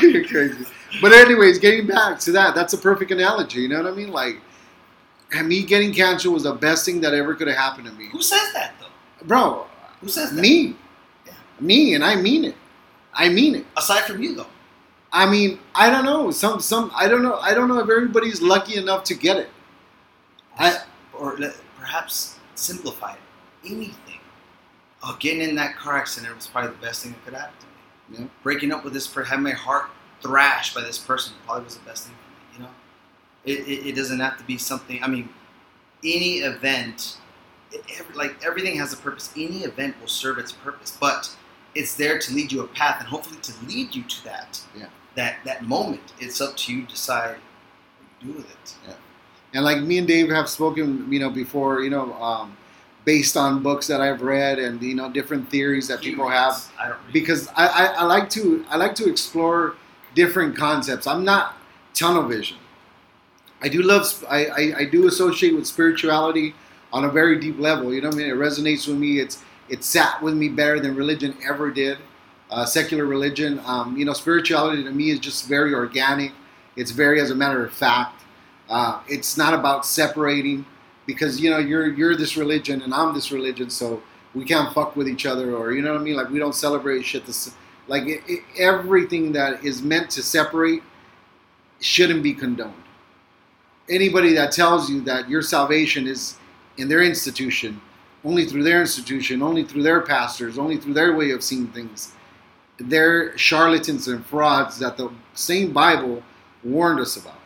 [0.01, 0.65] You're crazy.
[0.99, 3.61] But anyways, getting back to that, that's a perfect analogy.
[3.61, 4.11] You know what I mean?
[4.11, 4.41] Like,
[5.43, 8.21] me getting cancer was the best thing that ever could have happened to me, who
[8.21, 8.87] says that though?
[9.25, 9.65] bro.
[10.01, 10.41] Who says that?
[10.41, 10.75] Me,
[11.25, 11.33] Yeah.
[11.59, 12.55] me, and I mean it.
[13.13, 13.65] I mean it.
[13.77, 14.47] Aside from you though.
[15.13, 16.31] I mean, I don't know.
[16.31, 17.35] Some, some, I don't know.
[17.35, 19.49] I don't know if everybody's lucky enough to get it.
[20.57, 20.81] I,
[21.13, 21.37] or
[21.77, 23.19] perhaps simplify it.
[23.65, 24.19] Anything.
[25.03, 27.65] Oh, getting in that car accident was probably the best thing that could happen to
[27.65, 28.19] me.
[28.23, 28.27] Yeah.
[28.43, 29.89] Breaking up with this having my heart
[30.21, 32.57] thrashed by this person probably was the best thing for me.
[32.57, 32.71] You know,
[33.45, 35.03] it, it, it doesn't have to be something.
[35.03, 35.29] I mean,
[36.03, 37.17] any event,
[37.71, 39.31] it, every, like everything has a purpose.
[39.35, 41.35] Any event will serve its purpose, but
[41.75, 44.61] it's there to lead you a path and hopefully to lead you to that.
[44.77, 44.87] Yeah.
[45.15, 46.13] That that moment.
[46.19, 48.75] It's up to you to decide what you do with it.
[48.87, 48.93] Yeah.
[49.53, 52.55] and like me and Dave have spoken, you know, before, you know, um,
[53.05, 56.71] based on books that I've read and you know different theories that people have.
[56.79, 59.75] I don't because I, I, I like to I like to explore
[60.15, 61.07] different concepts.
[61.07, 61.55] I'm not
[61.93, 62.57] tunnel vision.
[63.61, 66.55] I do love I, I, I do associate with spirituality
[66.93, 67.93] on a very deep level.
[67.93, 68.29] You know what I mean?
[68.29, 69.19] It resonates with me.
[69.19, 71.97] It's it sat with me better than religion ever did.
[72.49, 76.33] Uh, secular religion, um, you know, spirituality to me is just very organic.
[76.75, 78.23] It's very, as a matter of fact,
[78.69, 80.65] uh, it's not about separating.
[81.05, 84.01] because you know you're you're this religion and I'm this religion, so
[84.33, 86.15] we can't fuck with each other, or you know what I mean?
[86.15, 87.25] Like we don't celebrate shit.
[87.91, 90.81] Like it, it, everything that is meant to separate
[91.81, 92.73] shouldn't be condoned.
[93.89, 96.37] Anybody that tells you that your salvation is
[96.77, 97.81] in their institution,
[98.23, 102.13] only through their institution, only through their pastors, only through their way of seeing things,
[102.77, 106.23] they're charlatans and frauds that the same Bible
[106.63, 107.41] warned us about.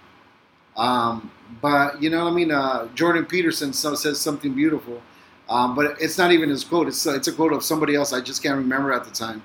[0.77, 2.51] Um, but you know I mean?
[2.51, 5.01] Uh, Jordan Peterson so, says something beautiful,
[5.49, 6.87] um, but it's not even his quote.
[6.87, 8.13] It's, it's a quote of somebody else.
[8.13, 9.41] I just can't remember at the time.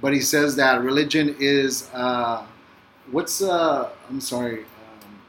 [0.00, 2.44] But he says that religion is uh,
[3.10, 5.20] what's uh, I'm sorry, um,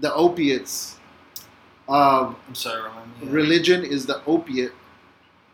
[0.00, 0.98] the opiates
[1.88, 3.28] of I'm sorry, remind me.
[3.28, 4.72] religion is the opiate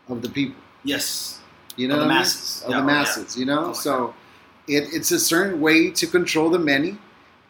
[0.09, 0.61] of the people.
[0.83, 1.39] Yes.
[1.75, 2.19] You know Of the what I mean?
[2.19, 2.63] masses.
[2.63, 2.93] Of Yeah, the oh, yeah.
[2.99, 3.37] masses.
[3.37, 4.13] You know, Oh, so
[4.67, 6.97] it, it's a certain way to control the many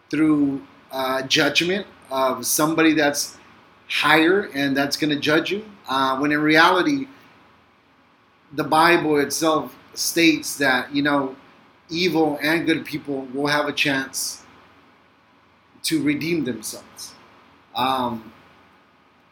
[0.09, 3.37] through uh, judgment of somebody that's
[3.89, 5.65] higher and that's going to judge you.
[5.89, 7.07] Uh, when in reality,
[8.53, 11.35] the Bible itself states that you know
[11.89, 14.43] evil and good people will have a chance
[15.83, 17.13] to redeem themselves.
[17.75, 18.31] Um,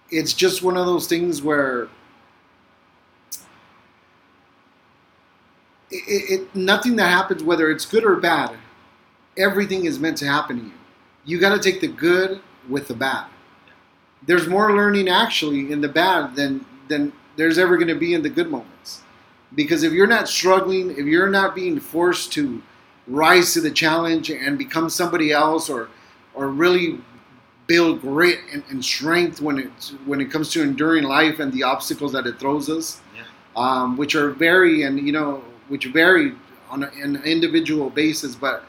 [0.09, 1.87] it's just one of those things where
[5.89, 8.55] it, it, nothing that happens, whether it's good or bad,
[9.37, 10.71] everything is meant to happen to you.
[11.23, 13.27] You got to take the good with the bad.
[14.25, 18.21] There's more learning actually in the bad than than there's ever going to be in
[18.21, 19.01] the good moments.
[19.55, 22.61] Because if you're not struggling, if you're not being forced to
[23.07, 25.89] rise to the challenge and become somebody else, or
[26.33, 26.99] or really
[27.67, 29.71] build grit and, and strength when it
[30.05, 33.23] when it comes to enduring life and the obstacles that it throws us, Yeah.
[33.55, 36.33] um, which are very and you know which vary
[36.69, 38.63] on a, an individual basis, but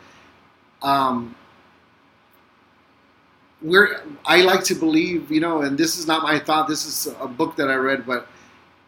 [0.83, 1.35] um,
[3.61, 6.67] we're I like to believe you know, and this is not my thought.
[6.69, 8.27] This is a book that I read, but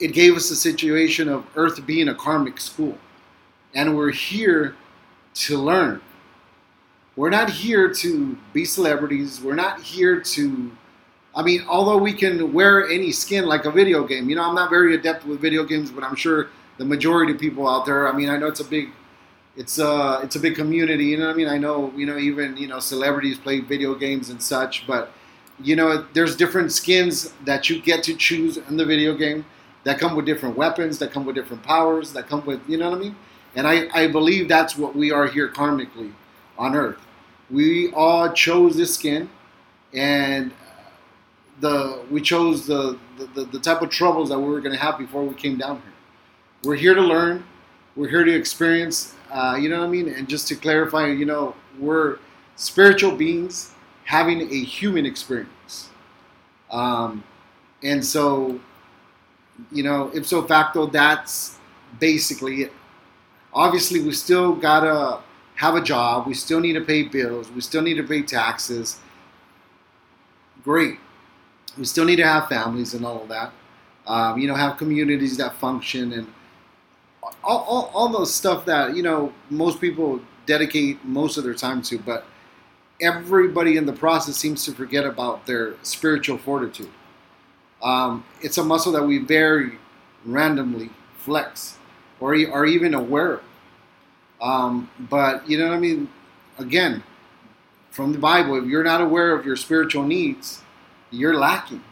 [0.00, 2.98] it gave us a situation of Earth being a karmic school,
[3.74, 4.76] and we're here
[5.34, 6.00] to learn.
[7.16, 9.40] We're not here to be celebrities.
[9.40, 10.72] We're not here to.
[11.36, 14.54] I mean, although we can wear any skin like a video game, you know, I'm
[14.54, 18.08] not very adept with video games, but I'm sure the majority of people out there.
[18.08, 18.90] I mean, I know it's a big,
[19.56, 21.06] it's a it's a big community.
[21.06, 21.48] You know I mean?
[21.48, 25.12] I know you know even you know celebrities play video games and such, but
[25.62, 29.44] you know there's different skins that you get to choose in the video game
[29.84, 32.90] that come with different weapons, that come with different powers, that come with you know
[32.90, 33.16] what I mean?
[33.56, 36.12] And I, I believe that's what we are here karmically
[36.58, 36.98] on Earth.
[37.50, 39.28] We all chose this skin,
[39.92, 40.52] and
[41.60, 42.98] the we chose the
[43.34, 45.76] the, the, type of troubles that we were going to have before we came down
[45.76, 45.92] here.
[46.64, 47.44] We're here to learn.
[47.94, 49.14] We're here to experience.
[49.30, 50.08] Uh, you know what I mean?
[50.08, 52.18] And just to clarify, you know, we're
[52.56, 53.72] spiritual beings
[54.04, 55.90] having a human experience.
[56.70, 57.22] Um,
[57.82, 58.58] and so,
[59.70, 61.58] you know, ipso facto, that's
[62.00, 62.72] basically it.
[63.52, 65.20] Obviously, we still gotta
[65.54, 66.26] have a job.
[66.26, 67.50] We still need to pay bills.
[67.50, 68.98] We still need to pay taxes.
[70.64, 70.98] Great.
[71.78, 73.52] We still need to have families and all of that.
[74.06, 76.26] Um, you know, have communities that function and
[77.42, 81.80] all, all, all those stuff that, you know, most people dedicate most of their time
[81.82, 81.98] to.
[81.98, 82.26] But
[83.00, 86.90] everybody in the process seems to forget about their spiritual fortitude.
[87.84, 89.78] Um, it's a muscle that we very
[90.24, 91.76] randomly flex
[92.18, 93.42] or, are even aware of.
[94.40, 96.08] Um, but you know what I mean?
[96.58, 97.02] Again,
[97.90, 100.62] from the Bible, if you're not aware of your spiritual needs,
[101.10, 101.82] you're lacking.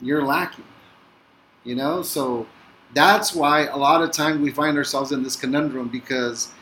[0.00, 0.64] You're lacking.
[1.64, 2.46] You know, so
[2.92, 6.52] that's why a lot of times we find ourselves in this conundrum because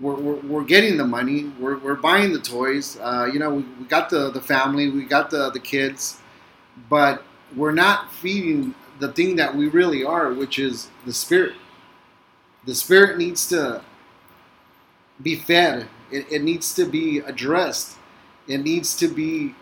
[0.00, 3.62] we're, we're, we're getting the money, we're, we're buying the toys, uh, you know, we,
[3.78, 6.20] we got the, the family, we got the, the kids,
[6.88, 7.22] but
[7.56, 11.54] we're not feeding the thing that we really are, which is the spirit.
[12.66, 13.82] The spirit needs to
[15.22, 17.96] be fed, it, it needs to be addressed,
[18.46, 19.54] it needs to be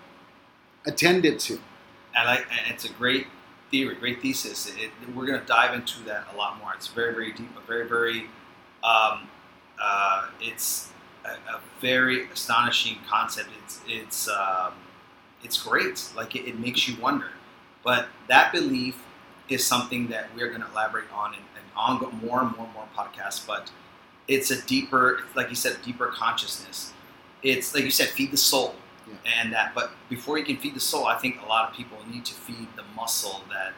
[0.87, 1.61] attended to.
[2.16, 3.27] I like, it's a great
[3.70, 4.72] theory, great thesis.
[4.77, 6.72] It, we're going to dive into that a lot more.
[6.74, 8.27] It's very, very deep, but very, very.
[8.83, 9.29] Um,
[9.81, 10.90] uh, it's
[11.24, 13.51] a, a very astonishing concept.
[13.64, 14.72] It's it's um,
[15.44, 16.11] it's great.
[16.16, 17.29] Like it, it makes you wonder.
[17.88, 18.96] But that belief
[19.48, 22.74] is something that we're going to elaborate on in, in ongo- more and more and
[22.74, 23.46] more podcasts.
[23.46, 23.70] But
[24.35, 26.92] it's a deeper, like you said, deeper consciousness.
[27.42, 28.74] It's like you said, feed the soul
[29.24, 31.96] and that but before you can feed the soul i think a lot of people
[32.12, 33.72] need to feed the muscle that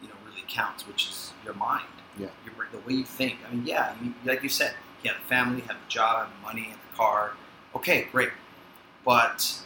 [0.00, 1.84] you know really counts which is your mind
[2.16, 2.28] Yeah.
[2.44, 5.24] your, the way you think i mean yeah you, like you said you have a
[5.24, 7.32] family have a job have money have a car
[7.74, 8.30] okay great
[9.04, 9.60] but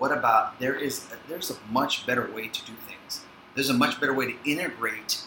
[0.00, 3.20] what about there is there's a much better way to do things.
[3.54, 5.24] There's a much better way to integrate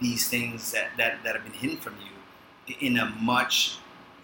[0.00, 3.78] these things that, that, that have been hidden from you in a much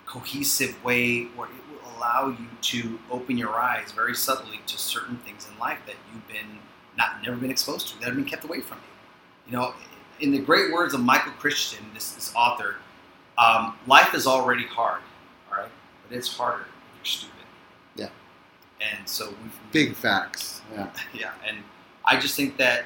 [0.04, 5.18] cohesive way where it will allow you to open your eyes very subtly to certain
[5.18, 6.58] things in life that you've been
[6.98, 9.52] not never been exposed to that have been kept away from you.
[9.52, 9.74] You know,
[10.18, 12.76] in the great words of Michael Christian, this, this author,
[13.38, 15.02] um, life is already hard,
[15.48, 15.70] all right,
[16.08, 17.35] but it's harder if you're stupid.
[18.80, 18.86] Yeah.
[18.98, 20.62] And so we've Big facts.
[20.72, 20.90] Yeah.
[21.14, 21.58] yeah, and
[22.04, 22.84] I just think that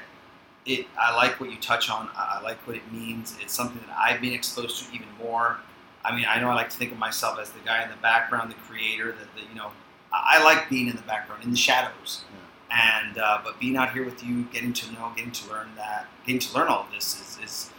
[0.67, 0.87] it.
[0.99, 2.09] I like what you touch on.
[2.15, 3.37] I like what it means.
[3.41, 5.59] It's something that I've been exposed to even more.
[6.05, 7.97] I mean, I know I like to think of myself as the guy in the
[7.97, 9.13] background, the creator.
[9.13, 9.71] That the, you know,
[10.13, 12.23] I, like being in the background, in the shadows.
[12.71, 16.07] And uh, but being out here with you, getting to know, getting to learn that,
[16.25, 17.71] getting to learn all of this is, is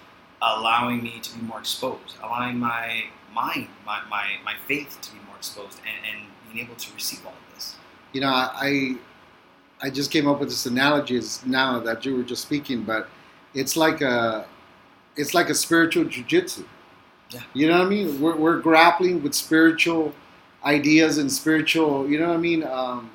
[0.42, 5.20] allowing me to be more exposed, allowing my mind, my, my, my faith to be
[5.28, 7.51] more exposed, and, and being able to receive all of this.
[8.14, 8.98] You know, I
[9.82, 13.10] I just came up with this analogy is now that you were just speaking, but
[13.54, 14.46] it's like a
[15.16, 16.66] it's like a spiritual jujitsu.
[17.32, 17.42] Yeah.
[17.54, 18.22] You know what I mean?
[18.22, 20.14] We're, we're grappling with spiritual
[20.66, 23.10] ideas and spiritual, you know what I mean, um,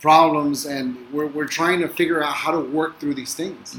[0.00, 3.76] problems, and we're, we're trying to figure out how to work through these things.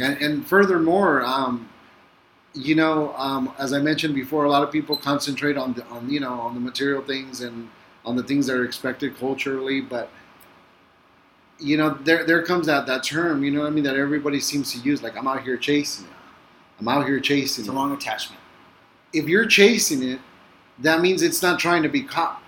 [0.00, 1.68] And, and furthermore, um,
[2.54, 6.10] you know, um, as I mentioned before, a lot of people concentrate on the, on
[6.10, 7.68] you know on the material things and
[8.04, 10.10] on the things that are expected culturally, but
[11.58, 14.40] you know, there there comes that that term, you know what I mean, that everybody
[14.40, 16.12] seems to use, like I'm out here chasing it.
[16.80, 17.74] I'm out here chasing It's a it.
[17.76, 18.40] wrong attachment.
[19.12, 20.20] If you're chasing it,
[20.80, 22.42] that means it's not trying to be caught.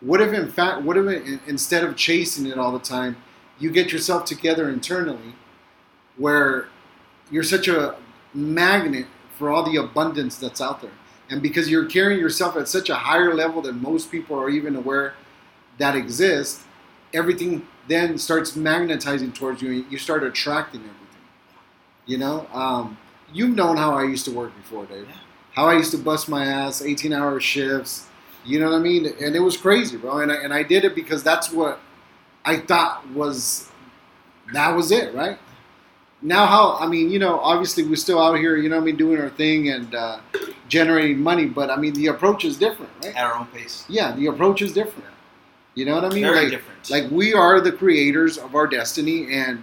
[0.00, 3.16] What if, in fact, what if it, instead of chasing it all the time,
[3.58, 5.34] you get yourself together internally,
[6.16, 6.68] where
[7.30, 7.96] you're such a
[8.32, 9.06] magnet
[9.36, 10.92] for all the abundance that's out there,
[11.30, 14.76] and because you're carrying yourself at such a higher level than most people are even
[14.76, 15.14] aware
[15.78, 16.64] that exists,
[17.12, 20.98] everything then starts magnetizing towards you, and you start attracting everything.
[22.06, 22.98] You know, um,
[23.32, 25.06] you've known how I used to work before, Dave.
[25.08, 25.16] Yeah.
[25.52, 28.06] How I used to bust my ass, 18-hour shifts.
[28.44, 29.06] You know what I mean?
[29.20, 30.20] And it was crazy, bro.
[30.20, 31.80] And I, and I did it because that's what
[32.44, 33.68] I thought was
[34.52, 35.38] that was it, right?
[36.20, 38.86] Now, how I mean, you know, obviously we're still out here, you know, what I
[38.86, 40.18] mean, doing our thing and uh,
[40.68, 43.14] generating money, but I mean, the approach is different, right?
[43.14, 43.84] At our own pace.
[43.88, 45.08] Yeah, the approach is different.
[45.74, 46.24] You know what I mean?
[46.24, 46.90] Very like, different.
[46.90, 49.62] like we are the creators of our destiny, and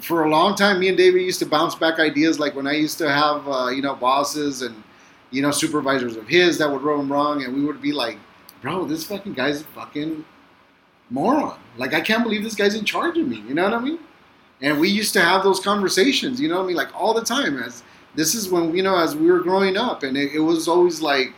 [0.00, 2.38] for a long time, me and David used to bounce back ideas.
[2.38, 4.80] Like when I used to have, uh, you know, bosses and
[5.32, 8.18] you know supervisors of his that would rub him wrong, and we would be like,
[8.62, 10.24] "Bro, this fucking guy's a fucking
[11.10, 11.58] moron.
[11.76, 13.98] Like I can't believe this guy's in charge of me." You know what I mean?
[14.60, 16.40] And we used to have those conversations.
[16.40, 16.76] You know what I mean?
[16.76, 17.58] Like all the time.
[17.62, 17.82] As
[18.14, 21.00] this is when you know, as we were growing up, and it, it was always
[21.00, 21.32] like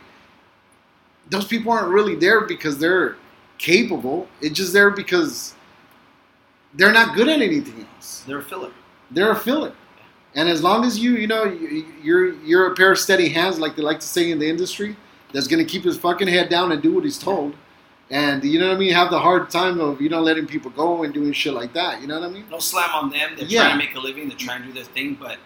[1.29, 3.15] those people aren't really there because they're
[3.57, 4.27] capable.
[4.41, 5.53] It's just there because
[6.73, 8.23] they're not good at anything else.
[8.25, 8.71] They're a filler.
[9.11, 9.73] They're a filler.
[10.33, 13.59] And as long as you, you know, you- you're you're a pair of steady hands,
[13.59, 14.95] like they like to say in the industry,
[15.33, 17.53] that's gonna keep his fucking head down and do what he's told.
[18.11, 18.93] And you know what I mean?
[18.93, 22.01] Have the hard time of you know letting people go and doing shit like that.
[22.01, 22.45] You know what I mean?
[22.51, 23.31] No slam on them.
[23.37, 23.61] They're Yeah.
[23.61, 24.27] trying to make a living.
[24.27, 25.15] They're trying to do their thing.
[25.19, 25.37] But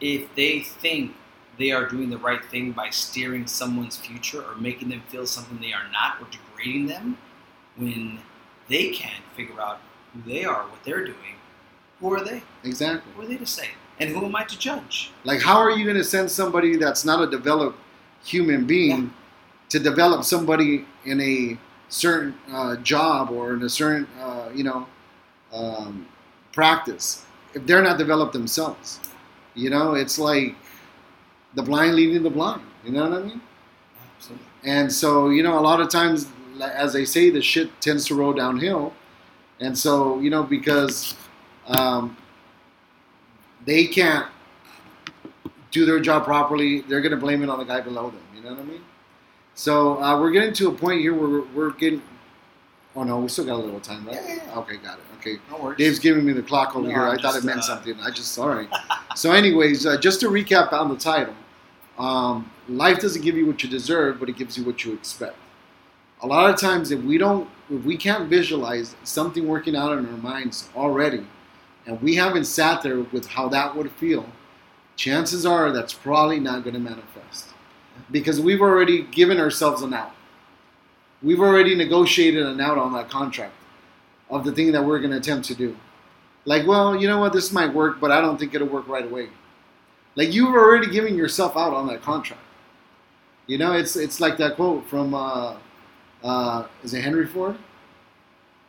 [0.00, 1.14] if they think
[1.58, 5.58] they are doing the right thing by steering someone's future or making them feel something
[5.60, 7.18] they are not or degrading them,
[7.76, 8.20] when
[8.68, 9.80] they can't figure out
[10.14, 11.34] who they are, what they're doing,
[12.00, 12.42] who are they?
[12.62, 13.10] Exactly.
[13.16, 13.70] Who are they to say?
[13.98, 15.10] And who am I to judge?
[15.24, 17.78] Like, how are you gonna send somebody that's not a developed
[18.24, 19.12] human being
[19.70, 21.56] to develop somebody in a
[21.88, 24.86] certain uh, job or in a certain uh, you know
[25.52, 26.06] um,
[26.52, 29.00] practice if they're not developed themselves?
[29.54, 30.54] You know, it's like
[31.54, 32.62] the blind leading the blind.
[32.84, 33.40] You know what I mean?
[34.16, 34.46] Absolutely.
[34.64, 36.26] And so, you know, a lot of times,
[36.60, 38.92] as they say, the shit tends to roll downhill.
[39.60, 41.14] And so, you know, because
[41.66, 42.16] um,
[43.64, 44.26] they can't
[45.70, 48.20] do their job properly, they're going to blame it on the guy below them.
[48.34, 48.82] You know what I mean?
[49.56, 52.02] So uh, we're getting to a point here where we're, we're getting.
[52.94, 54.28] Oh no, we still got a little time, left.
[54.28, 54.58] Yeah, yeah, yeah.
[54.58, 55.04] Okay, got it.
[55.18, 55.38] Okay.
[55.50, 55.78] No worries.
[55.78, 57.02] Dave's giving me the clock over No, here.
[57.02, 57.98] I I'm thought it meant uh, something.
[58.00, 58.68] I just sorry.
[59.16, 61.34] so, anyways, uh, just to recap on the title,
[61.98, 65.36] um, life doesn't give you what you deserve, but it gives you what you expect.
[66.22, 70.04] A lot of times, if we don't, if we can't visualize something working out in
[70.06, 71.26] our minds already,
[71.86, 74.26] and we haven't sat there with how that would feel,
[74.96, 77.54] chances are that's probably not going to manifest
[78.10, 80.12] because we've already given ourselves an out.
[81.22, 83.54] We've already negotiated an out on that contract
[84.30, 85.76] of the thing that we're going to attempt to do.
[86.44, 89.04] Like, well, you know what, this might work, but I don't think it'll work right
[89.04, 89.28] away.
[90.14, 92.42] Like you've already given yourself out on that contract.
[93.46, 95.56] You know, it's it's like that quote from uh,
[96.24, 97.56] uh, is it Henry Ford?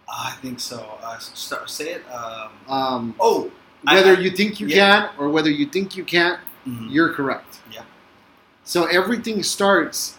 [0.10, 0.98] I think so.
[1.02, 2.04] Uh, start, say it.
[2.12, 3.52] Um, Um, oh,
[3.84, 5.08] whether I- you think you yeah.
[5.08, 6.92] can or whether you think you can't, mhm.
[6.92, 7.60] you're correct.
[7.72, 7.84] Yeah.
[8.68, 10.18] So everything starts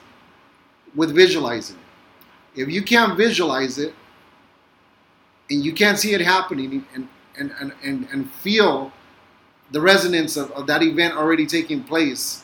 [0.94, 1.76] with visualizing.
[2.56, 3.94] If you can't visualize it
[5.50, 8.90] and you can't see it happening and and, and, and, and feel
[9.70, 12.42] the resonance of, of that event already taking place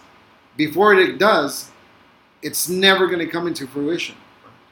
[0.57, 1.71] before it does,
[2.43, 4.15] it's never going to come into fruition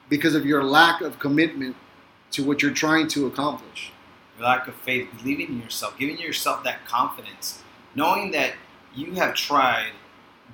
[0.09, 1.75] because of your lack of commitment
[2.31, 3.91] to what you're trying to accomplish.
[4.39, 7.63] your lack of faith, believing in yourself, giving yourself that confidence,
[7.95, 8.53] knowing that
[8.95, 9.93] you have tried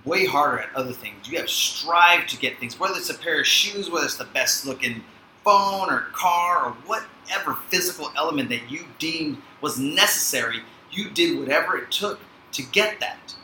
[0.05, 1.29] way harder at other things.
[1.29, 4.25] You have strived to get things, whether it's a pair of shoes, whether it's the
[4.25, 5.03] best looking
[5.45, 10.63] phone or car or whatever physical element that you deemed was necessary.
[10.91, 12.21] You did whatever it took
[12.53, 13.35] to get that.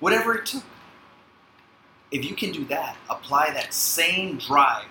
[0.00, 0.64] Whatever it took.
[2.10, 4.84] If you can do that, apply that same drive,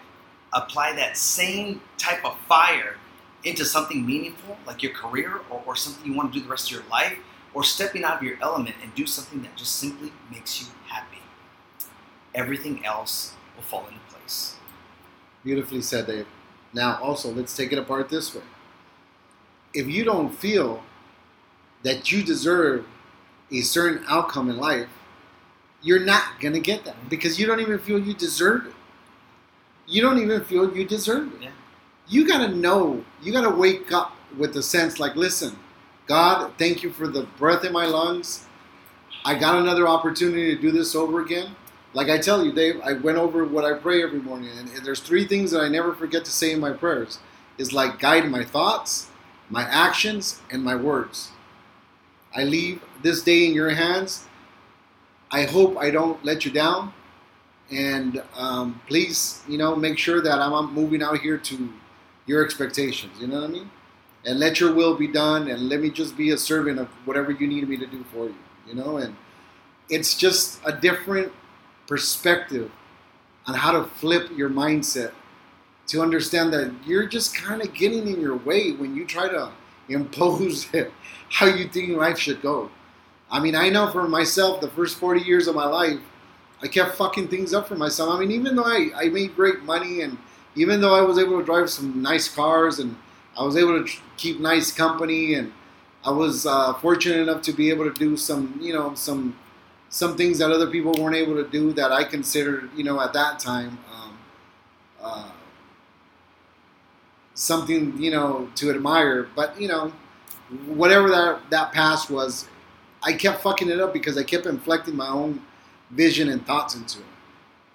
[0.53, 2.95] apply that same type of fire
[3.43, 6.67] into something meaningful, like your career or, or something you want to do the rest
[6.71, 7.17] of your life,
[7.53, 11.10] or stepping out of your element and do something that just simply makes you happy,
[12.35, 14.55] everything else will fall into place.
[15.43, 16.27] Beautifully said, Dave.
[16.73, 18.43] Now, also, let's take it apart this way.
[19.73, 20.83] If you don't feel
[21.83, 22.85] that you deserve
[23.51, 24.87] a certain outcome in life,
[25.81, 28.73] you're not going to get that because you don't even feel you deserve it.
[29.87, 31.41] You don't even feel you deserve it.
[31.43, 31.51] Yeah.
[32.07, 35.57] You got to know, you got to wake up with the sense like, listen,
[36.07, 38.45] God, thank you for the breath in my lungs.
[39.25, 41.55] I got another opportunity to do this over again.
[41.93, 45.01] Like I tell you, Dave, I went over what I pray every morning, and there's
[45.01, 47.19] three things that I never forget to say in my prayers.
[47.57, 49.09] Is like guide my thoughts,
[49.49, 51.31] my actions, and my words.
[52.35, 54.25] I leave this day in your hands.
[55.29, 56.93] I hope I don't let you down,
[57.69, 61.73] and um, please, you know, make sure that I'm moving out here to
[62.25, 63.19] your expectations.
[63.19, 63.71] You know what I mean?
[64.25, 67.31] And let your will be done, and let me just be a servant of whatever
[67.31, 68.35] you need me to do for you.
[68.67, 69.15] You know, and
[69.89, 71.31] it's just a different
[71.91, 72.71] perspective
[73.47, 75.11] on how to flip your mindset
[75.87, 79.51] to understand that you're just kind of getting in your way when you try to
[79.89, 80.67] impose
[81.29, 82.71] how you think life should go.
[83.29, 85.99] I mean, I know for myself, the first 40 years of my life,
[86.61, 88.09] I kept fucking things up for myself.
[88.09, 90.17] I mean, even though I, I made great money and
[90.55, 92.95] even though I was able to drive some nice cars and
[93.37, 95.51] I was able to keep nice company and
[96.05, 99.35] I was uh, fortunate enough to be able to do some, you know, some
[99.91, 103.11] some things that other people weren't able to do that I considered, you know, at
[103.13, 104.17] that time, um,
[105.03, 105.29] uh,
[107.35, 109.27] something, you know, to admire.
[109.35, 109.91] But you know,
[110.65, 112.47] whatever that that past was,
[113.03, 115.41] I kept fucking it up because I kept inflecting my own
[115.91, 117.05] vision and thoughts into it.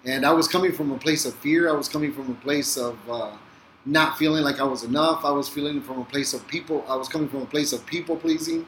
[0.06, 1.68] And I was coming from a place of fear.
[1.68, 3.32] I was coming from a place of uh,
[3.84, 5.24] not feeling like I was enough.
[5.24, 6.82] I was feeling from a place of people.
[6.88, 8.64] I was coming from a place of people pleasing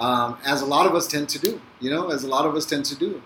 [0.00, 2.56] um, as a lot of us tend to do, you know, as a lot of
[2.56, 3.22] us tend to do.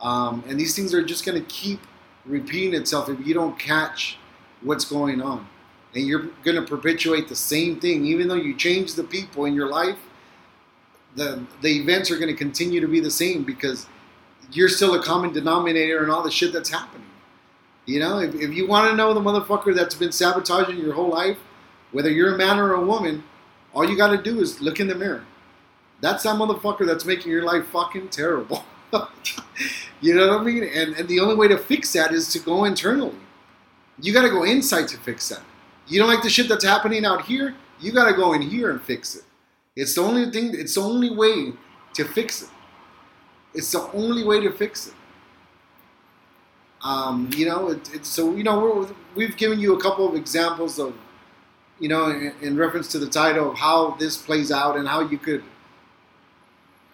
[0.00, 1.80] Um, and these things are just going to keep
[2.26, 4.18] repeating itself if you don't catch
[4.60, 5.48] what's going on.
[5.94, 9.54] And you're going to perpetuate the same thing, even though you change the people in
[9.54, 9.98] your life.
[11.16, 13.88] The the events are going to continue to be the same because
[14.52, 17.06] you're still a common denominator in all the shit that's happening.
[17.86, 21.08] You know, if, if you want to know the motherfucker that's been sabotaging your whole
[21.08, 21.38] life,
[21.90, 23.24] whether you're a man or a woman,
[23.74, 25.24] all you got to do is look in the mirror.
[26.00, 28.64] That's that motherfucker that's making your life fucking terrible.
[30.00, 30.64] you know what I mean?
[30.64, 33.16] And, and the only way to fix that is to go internally.
[34.00, 35.42] You got to go inside to fix that.
[35.86, 37.54] You don't like the shit that's happening out here?
[37.80, 39.24] You got to go in here and fix it.
[39.76, 41.52] It's the only thing, it's the only way
[41.94, 42.48] to fix it.
[43.54, 44.94] It's the only way to fix it.
[46.82, 50.14] Um, you know, it, it's so, you know, we're, we've given you a couple of
[50.14, 50.94] examples of,
[51.78, 55.00] you know, in, in reference to the title of how this plays out and how
[55.00, 55.42] you could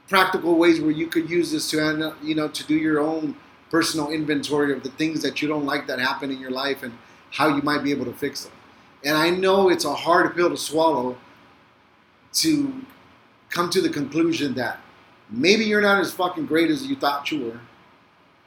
[0.09, 3.37] practical ways where you could use this to uh, you know to do your own
[3.71, 6.93] personal inventory of the things that you don't like that happen in your life and
[7.31, 8.53] how you might be able to fix them.
[9.05, 11.17] And I know it's a hard pill to swallow
[12.35, 12.83] to
[13.51, 14.81] come to the conclusion that
[15.31, 17.61] maybe you're not as fucking great as you thought you were.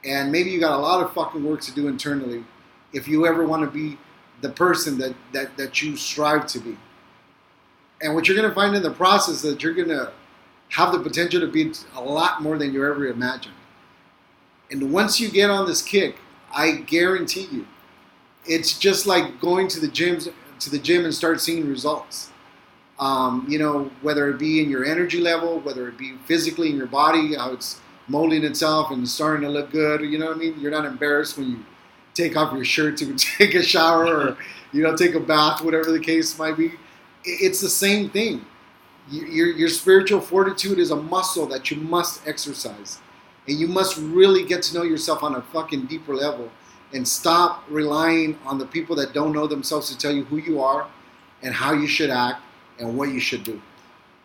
[0.04, 2.44] And maybe you got a lot of fucking work to do internally
[2.92, 3.98] if you ever want to be
[4.40, 6.76] the person that, that, that you strive to be.
[8.02, 10.12] And what you're going to find in the process that you're going to
[10.70, 13.54] have the potential to be a lot more than you ever imagined.
[14.70, 16.16] And once you get on this kick,
[16.52, 17.66] I guarantee you,
[18.46, 22.30] it's just like going to the gyms to the gym and start seeing results.
[22.98, 26.76] Um, you know, whether it be in your energy level, whether it be physically in
[26.76, 30.02] your body, how it's molding itself and starting to look good.
[30.02, 30.60] You know what I mean?
[30.60, 31.64] You're not embarrassed when you
[32.14, 34.38] take off your shirt to take a shower or
[34.72, 36.72] you know take a bath, whatever the case might be.
[37.24, 38.44] it's the same thing.
[39.10, 42.98] Your, your spiritual fortitude is a muscle that you must exercise.
[43.48, 46.50] And you must really get to know yourself on a fucking deeper level
[46.92, 50.60] and stop relying on the people that don't know themselves to tell you who you
[50.60, 50.86] are
[51.42, 52.42] and how you should act
[52.78, 53.60] and what you should do.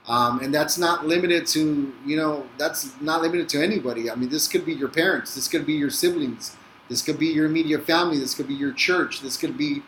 [0.08, 4.12] Um, and that's not limited to, you know, that's not limited to anybody.
[4.12, 6.56] I mean, this could be your parents, this could be your siblings,
[6.90, 9.82] this could be your immediate family, this could be your church, this could be.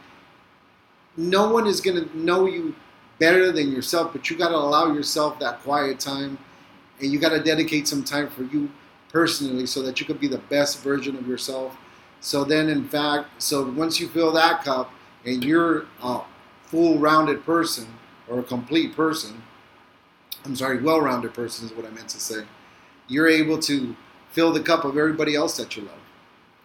[1.15, 2.75] No one is going to know you
[3.19, 6.37] better than yourself, but you got to allow yourself that quiet time
[6.99, 8.69] and you got to dedicate some time for you
[9.09, 11.77] personally so that you could be the best version of yourself.
[12.19, 14.91] So then, in fact, so once you fill that cup
[15.25, 16.21] and you're a
[16.63, 17.87] full rounded person
[18.27, 19.41] or a complete person,
[20.45, 22.43] I'm sorry, well rounded person is what I meant to say,
[23.07, 23.95] you're able to
[24.31, 25.99] fill the cup of everybody else that you love.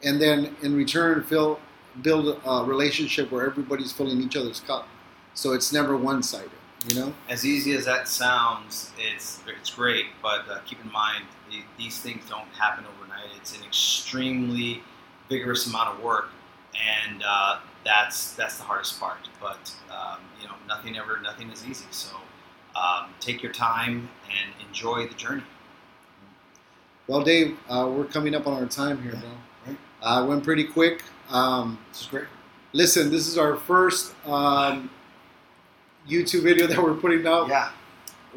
[0.02, 1.60] And then in return, fill,
[2.00, 4.88] build a relationship where everybody's filling each other's cup.
[5.34, 6.50] So it's never one sided,
[6.88, 7.14] you know?
[7.28, 11.98] As easy as that sounds, it's it's great, but uh, keep in mind the, these
[12.00, 13.30] things don't happen overnight.
[13.36, 14.82] It's an extremely
[15.28, 16.28] vigorous amount of work,
[17.08, 19.28] and uh, that's that's the hardest part.
[19.40, 21.86] But um, you know, nothing ever, nothing is easy.
[21.90, 22.16] So
[22.76, 25.42] um, take your time and enjoy the journey.
[27.08, 29.30] Well, Dave, uh, we're coming up on our time here, bro.
[29.66, 29.76] right.
[30.02, 31.02] Uh, went pretty quick.
[31.30, 32.24] Um, This is great.
[32.72, 34.88] listen, this is our first um,
[36.08, 37.48] YouTube video that we're putting out.
[37.48, 37.70] Yeah,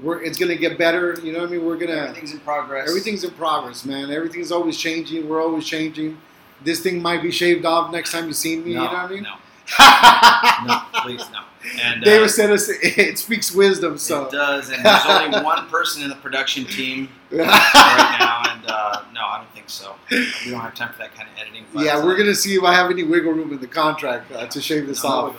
[0.01, 1.19] We're, it's gonna get better.
[1.23, 1.65] You know what I mean?
[1.65, 2.87] We're gonna everything's in progress.
[2.87, 4.11] everything's in progress, man.
[4.11, 5.27] Everything's always changing.
[5.27, 6.17] We're always changing.
[6.63, 8.75] This thing might be shaved off next time you see me.
[8.75, 9.23] No, you know what I mean?
[9.23, 9.35] no,
[10.67, 11.41] no, please no.
[11.81, 13.97] And uh, David said us it speaks wisdom.
[13.97, 18.65] So it does, and there's only one person in the production team right now, and
[18.67, 19.95] uh, no, I don't think so.
[20.11, 21.65] We don't have time for that kind of editing.
[21.73, 24.45] Yeah, uh, we're gonna see if I have any wiggle room in the contract uh,
[24.45, 25.35] to shave this no off.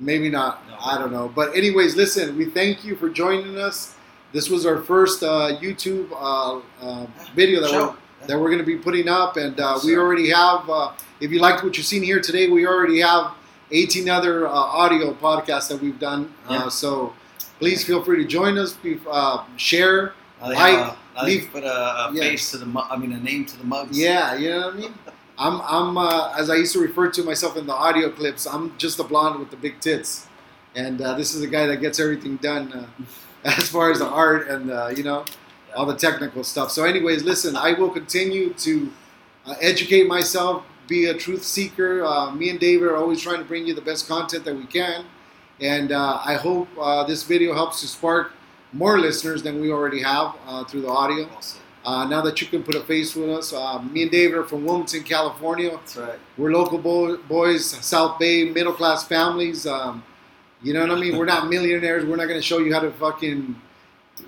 [0.00, 0.66] Maybe not.
[0.68, 0.76] No.
[0.80, 1.28] I don't know.
[1.34, 2.36] But anyways, listen.
[2.36, 3.94] We thank you for joining us.
[4.32, 7.86] This was our first uh, YouTube uh, uh, video that Show.
[7.88, 10.68] we're that we're going to be putting up, and uh, we already have.
[10.68, 13.32] Uh, if you liked what you've seen here today, we already have
[13.72, 16.32] 18 other uh, audio podcasts that we've done.
[16.50, 16.64] Yeah.
[16.64, 17.12] Uh, so
[17.58, 18.74] please feel free to join us.
[18.74, 20.14] Be, uh, share.
[20.40, 21.68] Like, have a, now leave- put a,
[22.08, 22.22] a Yeah.
[22.22, 23.98] face to the, mu- I mean, a name to the mugs.
[23.98, 24.94] Yeah, you know what I mean.
[25.38, 28.46] I'm, I'm uh, as I used to refer to myself in the audio clips.
[28.46, 30.26] I'm just a blonde with the big tits,
[30.74, 32.86] and uh, this is a guy that gets everything done uh,
[33.44, 35.24] as far as the art and uh, you know
[35.76, 36.72] all the technical stuff.
[36.72, 38.90] So, anyways, listen, I will continue to
[39.46, 42.32] uh, educate myself, be a truth seeker.
[42.34, 45.04] Me and David are always trying to bring you the best content that we can,
[45.60, 46.68] and I hope
[47.06, 48.32] this video helps to spark
[48.72, 50.34] more listeners than we already have
[50.68, 51.28] through the audio.
[51.40, 51.57] Said.
[51.84, 54.44] Uh, now that you can put a face with us, uh, me and David are
[54.44, 55.70] from Wilmington, California.
[55.70, 56.18] That's right.
[56.36, 59.66] We're local bo- boys, South Bay, middle class families.
[59.66, 60.02] Um,
[60.62, 61.16] you know what I mean?
[61.16, 62.04] We're not millionaires.
[62.04, 63.54] We're not going to show you how to fucking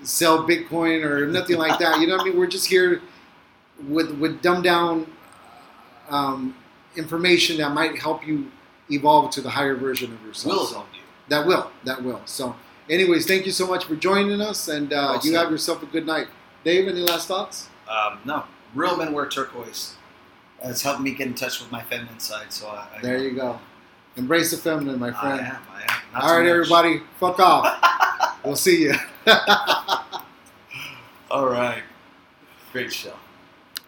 [0.03, 1.99] sell Bitcoin or nothing like that.
[1.99, 2.37] You know what I mean?
[2.39, 3.01] We're just here
[3.87, 5.07] with with dumbed down
[6.09, 6.55] um,
[6.95, 8.49] information that might help you
[8.89, 10.55] evolve to the higher version of yourself.
[10.55, 11.01] Will help you.
[11.29, 11.71] that will.
[11.83, 12.21] That will.
[12.25, 12.55] So,
[12.89, 15.85] anyways, thank you so much for joining us, and uh, Well you have yourself a
[15.85, 16.27] good night.
[16.63, 17.69] Dave, any last thoughts?
[17.89, 18.43] Um, no,
[18.75, 19.95] real men wear turquoise.
[20.63, 22.53] It's helped me get in touch with my feminine side.
[22.53, 23.59] So I, I There you go.
[24.15, 25.41] Embrace the feminine, my friend.
[25.41, 25.57] I am.
[25.73, 26.01] I am.
[26.13, 26.51] Not All right, much.
[26.51, 28.37] everybody, fuck off.
[28.45, 28.93] we'll see you.
[31.31, 31.81] All right.
[32.71, 33.13] Great show.